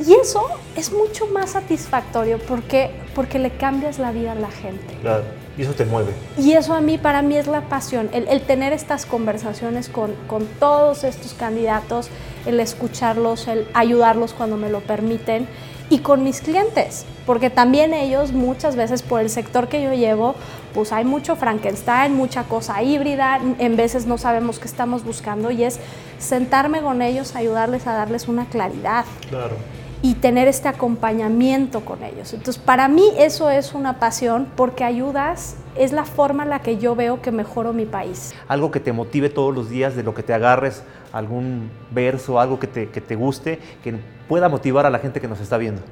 Y 0.07 0.15
eso 0.15 0.47
es 0.77 0.93
mucho 0.93 1.27
más 1.27 1.51
satisfactorio 1.51 2.39
porque, 2.39 2.91
porque 3.15 3.39
le 3.39 3.51
cambias 3.51 3.99
la 3.99 4.13
vida 4.13 4.33
a 4.33 4.35
la 4.35 4.51
gente. 4.51 4.95
Claro, 5.03 5.25
y 5.59 5.63
eso 5.63 5.73
te 5.73 5.85
mueve. 5.85 6.13
Y 6.39 6.53
eso 6.53 6.73
a 6.75 6.81
mí, 6.81 6.97
para 6.97 7.23
mí 7.23 7.37
es 7.37 7.47
la 7.47 7.63
pasión, 7.63 8.09
el, 8.13 8.41
tener 8.43 8.73
estas 8.73 9.05
conversaciones 9.05 9.89
con, 9.89 10.15
con, 10.27 10.47
todos 10.47 11.05
estos 11.05 11.35
candidatos, 11.35 12.09
el 12.47 12.61
escucharlos, 12.61 13.47
el 13.47 13.67
ayudarlos 13.75 14.33
cuando 14.33 14.57
me 14.57 14.71
lo 14.71 14.81
permiten 14.81 15.47
y 15.91 15.99
con 15.99 16.23
mis 16.23 16.41
clientes, 16.41 17.05
porque 17.27 17.51
también 17.51 17.93
ellos 17.93 18.33
muchas 18.33 18.77
veces 18.77 19.03
por 19.03 19.21
el 19.21 19.29
sector 19.29 19.69
que 19.69 19.83
yo 19.83 19.93
llevo, 19.93 20.37
pues 20.73 20.93
hay 20.93 21.05
mucho 21.05 21.35
Frankenstein, 21.35 22.15
mucha 22.15 22.45
cosa 22.45 22.81
híbrida, 22.83 23.41
en 23.59 23.77
veces 23.77 24.07
no 24.07 24.17
sabemos 24.17 24.61
qué 24.61 24.69
estamos 24.69 25.05
buscando 25.05 25.51
y 25.51 25.65
es 25.65 25.81
sentarme 26.19 26.81
con 26.81 27.03
ellos, 27.03 27.35
ayudarles 27.35 27.89
a 27.89 27.93
darles 27.93 28.29
una 28.29 28.47
claridad. 28.47 29.05
Claro. 29.29 29.57
Y 30.03 30.15
tener 30.15 30.49
este 30.49 30.69
acompañamiento 30.69 31.85
con 31.85 32.03
ellos. 32.03 32.33
Entonces, 32.33 32.63
para 32.63 32.89
mí 32.89 33.05
eso 33.19 33.51
es 33.51 33.75
una 33.75 33.99
pasión 33.99 34.49
porque 34.57 34.83
ayudas, 34.85 35.57
es 35.77 35.93
la 35.93 36.05
forma 36.05 36.45
en 36.45 36.51
la 36.51 36.61
que 36.61 36.79
yo 36.79 36.97
veo 36.97 37.21
que 37.21 37.31
mejoro 37.31 37.73
mi 37.73 37.85
país. 37.85 38.35
Algo 38.49 38.71
que 38.71 38.81
te 38.81 38.93
motive 38.93 39.29
todos 39.29 39.55
los 39.55 39.69
días, 39.69 39.95
de 39.95 40.03
lo 40.03 40.15
que 40.15 40.23
te 40.23 40.33
agarres, 40.33 40.83
algún 41.13 41.71
verso, 41.91 42.41
algo 42.41 42.59
que 42.59 42.67
te, 42.67 42.89
que 42.89 43.01
te 43.01 43.15
guste, 43.15 43.59
que 43.85 43.99
pueda 44.29 44.49
motivar 44.49 44.87
a 44.87 44.91
la 44.91 45.01
gente 45.01 45.21
que 45.21 45.29
nos 45.29 45.41
está 45.41 45.59
viendo. 45.59 45.83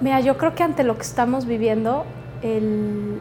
Mira, 0.00 0.20
yo 0.20 0.38
creo 0.38 0.54
que 0.54 0.62
ante 0.62 0.82
lo 0.82 0.96
que 0.96 1.02
estamos 1.02 1.46
viviendo, 1.46 2.04
el, 2.42 3.20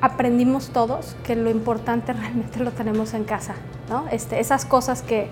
aprendimos 0.00 0.70
todos 0.70 1.16
que 1.24 1.36
lo 1.36 1.50
importante 1.50 2.12
realmente 2.14 2.60
lo 2.60 2.70
tenemos 2.70 3.14
en 3.14 3.24
casa, 3.24 3.54
¿no? 3.88 4.06
Este, 4.10 4.40
esas 4.40 4.64
cosas 4.64 5.02
que, 5.02 5.28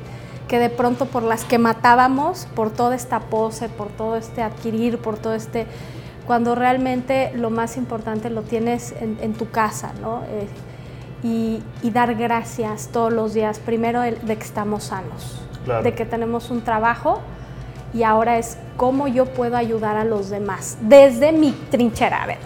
que 0.48 0.59
de 0.59 0.70
pronto 0.70 1.06
por 1.06 1.22
las 1.22 1.44
que 1.44 1.59
matábamos, 1.59 2.46
por 2.54 2.70
toda 2.70 2.94
esta 2.94 3.20
pose, 3.20 3.68
por 3.68 3.88
todo 3.88 4.16
este 4.16 4.42
adquirir, 4.42 4.98
por 4.98 5.18
todo 5.18 5.35
este, 5.35 5.66
cuando 6.26 6.54
realmente 6.54 7.32
lo 7.35 7.50
más 7.50 7.76
importante 7.76 8.30
lo 8.30 8.42
tienes 8.42 8.94
en, 9.00 9.32
tu 9.35 9.50
casa, 9.50 9.92
¿no? 10.00 10.22
Eh, 10.24 10.48
y, 11.22 11.90
dar 11.90 12.14
gracias 12.14 12.88
todos 12.92 13.12
los 13.12 13.35
días, 13.35 13.59
primero 13.59 14.02
de 14.02 14.16
que 14.37 14.44
estamos 14.44 14.85
sanos, 14.85 15.40
de 15.82 15.94
que 15.94 16.04
tenemos 16.04 16.50
un 16.50 16.62
trabajo 16.62 17.20
y 17.94 18.02
ahora 18.02 18.38
es 18.38 18.59
cómo 18.76 19.09
yo 19.09 19.24
puedo 19.24 19.56
ayudar 19.56 19.96
a 19.96 20.04
los 20.04 20.28
demás 20.28 20.76
desde 20.82 21.32
mi 21.32 21.52
trinchera. 21.70 22.22
A 22.22 22.26
ver, 22.26 22.38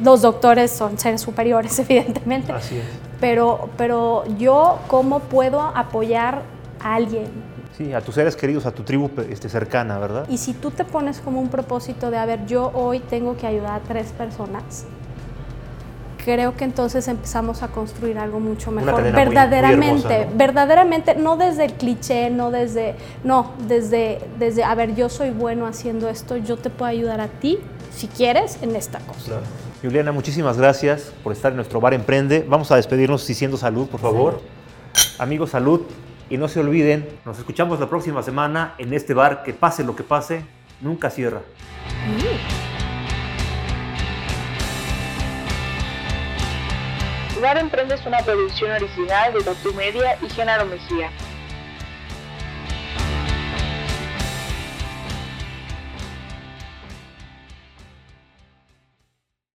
los 0.00 0.22
doctores 0.22 0.70
son 0.70 0.98
seres 0.98 1.22
superiores, 1.22 1.78
evidentemente. 1.78 2.52
Así 2.52 2.76
es. 2.76 2.84
Pero, 3.20 3.70
pero 3.76 4.24
yo, 4.38 4.78
¿cómo 4.88 5.20
puedo 5.20 5.60
apoyar 5.60 6.42
a 6.82 6.94
alguien? 6.94 7.26
Sí, 7.76 7.92
a 7.92 8.00
tus 8.00 8.14
seres 8.14 8.36
queridos, 8.36 8.66
a 8.66 8.72
tu 8.72 8.82
tribu 8.82 9.10
este, 9.28 9.48
cercana, 9.48 9.98
¿verdad? 9.98 10.26
Y 10.28 10.38
si 10.38 10.52
tú 10.52 10.70
te 10.70 10.84
pones 10.84 11.20
como 11.20 11.40
un 11.40 11.48
propósito 11.48 12.10
de, 12.10 12.18
a 12.18 12.26
ver, 12.26 12.46
yo 12.46 12.70
hoy 12.74 13.00
tengo 13.00 13.36
que 13.36 13.46
ayudar 13.46 13.80
a 13.80 13.80
tres 13.80 14.12
personas, 14.12 14.86
creo 16.24 16.56
que 16.56 16.64
entonces 16.64 17.08
empezamos 17.08 17.62
a 17.62 17.68
construir 17.68 18.18
algo 18.18 18.40
mucho 18.40 18.70
mejor. 18.70 19.02
verdaderamente, 19.02 20.28
verdaderamente, 20.34 21.14
no 21.14 21.36
desde 21.36 21.64
el 21.64 21.72
cliché, 21.74 22.30
no 22.30 22.50
desde, 22.50 22.96
no, 23.24 23.52
desde, 23.66 24.20
desde, 24.38 24.64
a 24.64 24.74
ver, 24.74 24.94
yo 24.94 25.08
soy 25.08 25.30
bueno 25.30 25.66
haciendo 25.66 26.08
esto, 26.08 26.36
yo 26.36 26.56
te 26.56 26.70
puedo 26.70 26.90
ayudar 26.90 27.20
a 27.20 27.28
ti, 27.28 27.58
si 27.94 28.08
quieres, 28.08 28.58
en 28.62 28.76
esta 28.76 28.98
cosa. 29.00 29.40
Juliana, 29.82 30.12
muchísimas 30.12 30.58
gracias 30.58 31.12
por 31.24 31.32
estar 31.32 31.52
en 31.52 31.56
nuestro 31.56 31.80
bar 31.80 31.94
Emprende. 31.94 32.44
Vamos 32.46 32.70
a 32.70 32.76
despedirnos 32.76 33.26
diciendo 33.26 33.56
salud, 33.56 33.88
por 33.88 34.00
favor. 34.00 34.40
Amigos, 35.18 35.50
salud. 35.50 35.82
Y 36.30 36.38
no 36.38 36.46
se 36.46 36.60
olviden, 36.60 37.08
nos 37.24 37.38
escuchamos 37.38 37.80
la 37.80 37.88
próxima 37.88 38.22
semana 38.22 38.74
en 38.78 38.94
este 38.94 39.14
bar 39.14 39.42
que 39.42 39.52
pase 39.52 39.82
lo 39.82 39.96
que 39.96 40.04
pase, 40.04 40.44
nunca 40.80 41.10
cierra. 41.10 41.40
Lugar 47.34 47.58
Emprende 47.58 47.96
es 47.96 48.06
una 48.06 48.18
producción 48.18 48.70
original 48.70 49.32
de 49.32 49.42
Tatu 49.42 49.74
Media 49.74 50.16
y 50.22 50.28
Genaro 50.30 50.66
Mejía. 50.66 51.10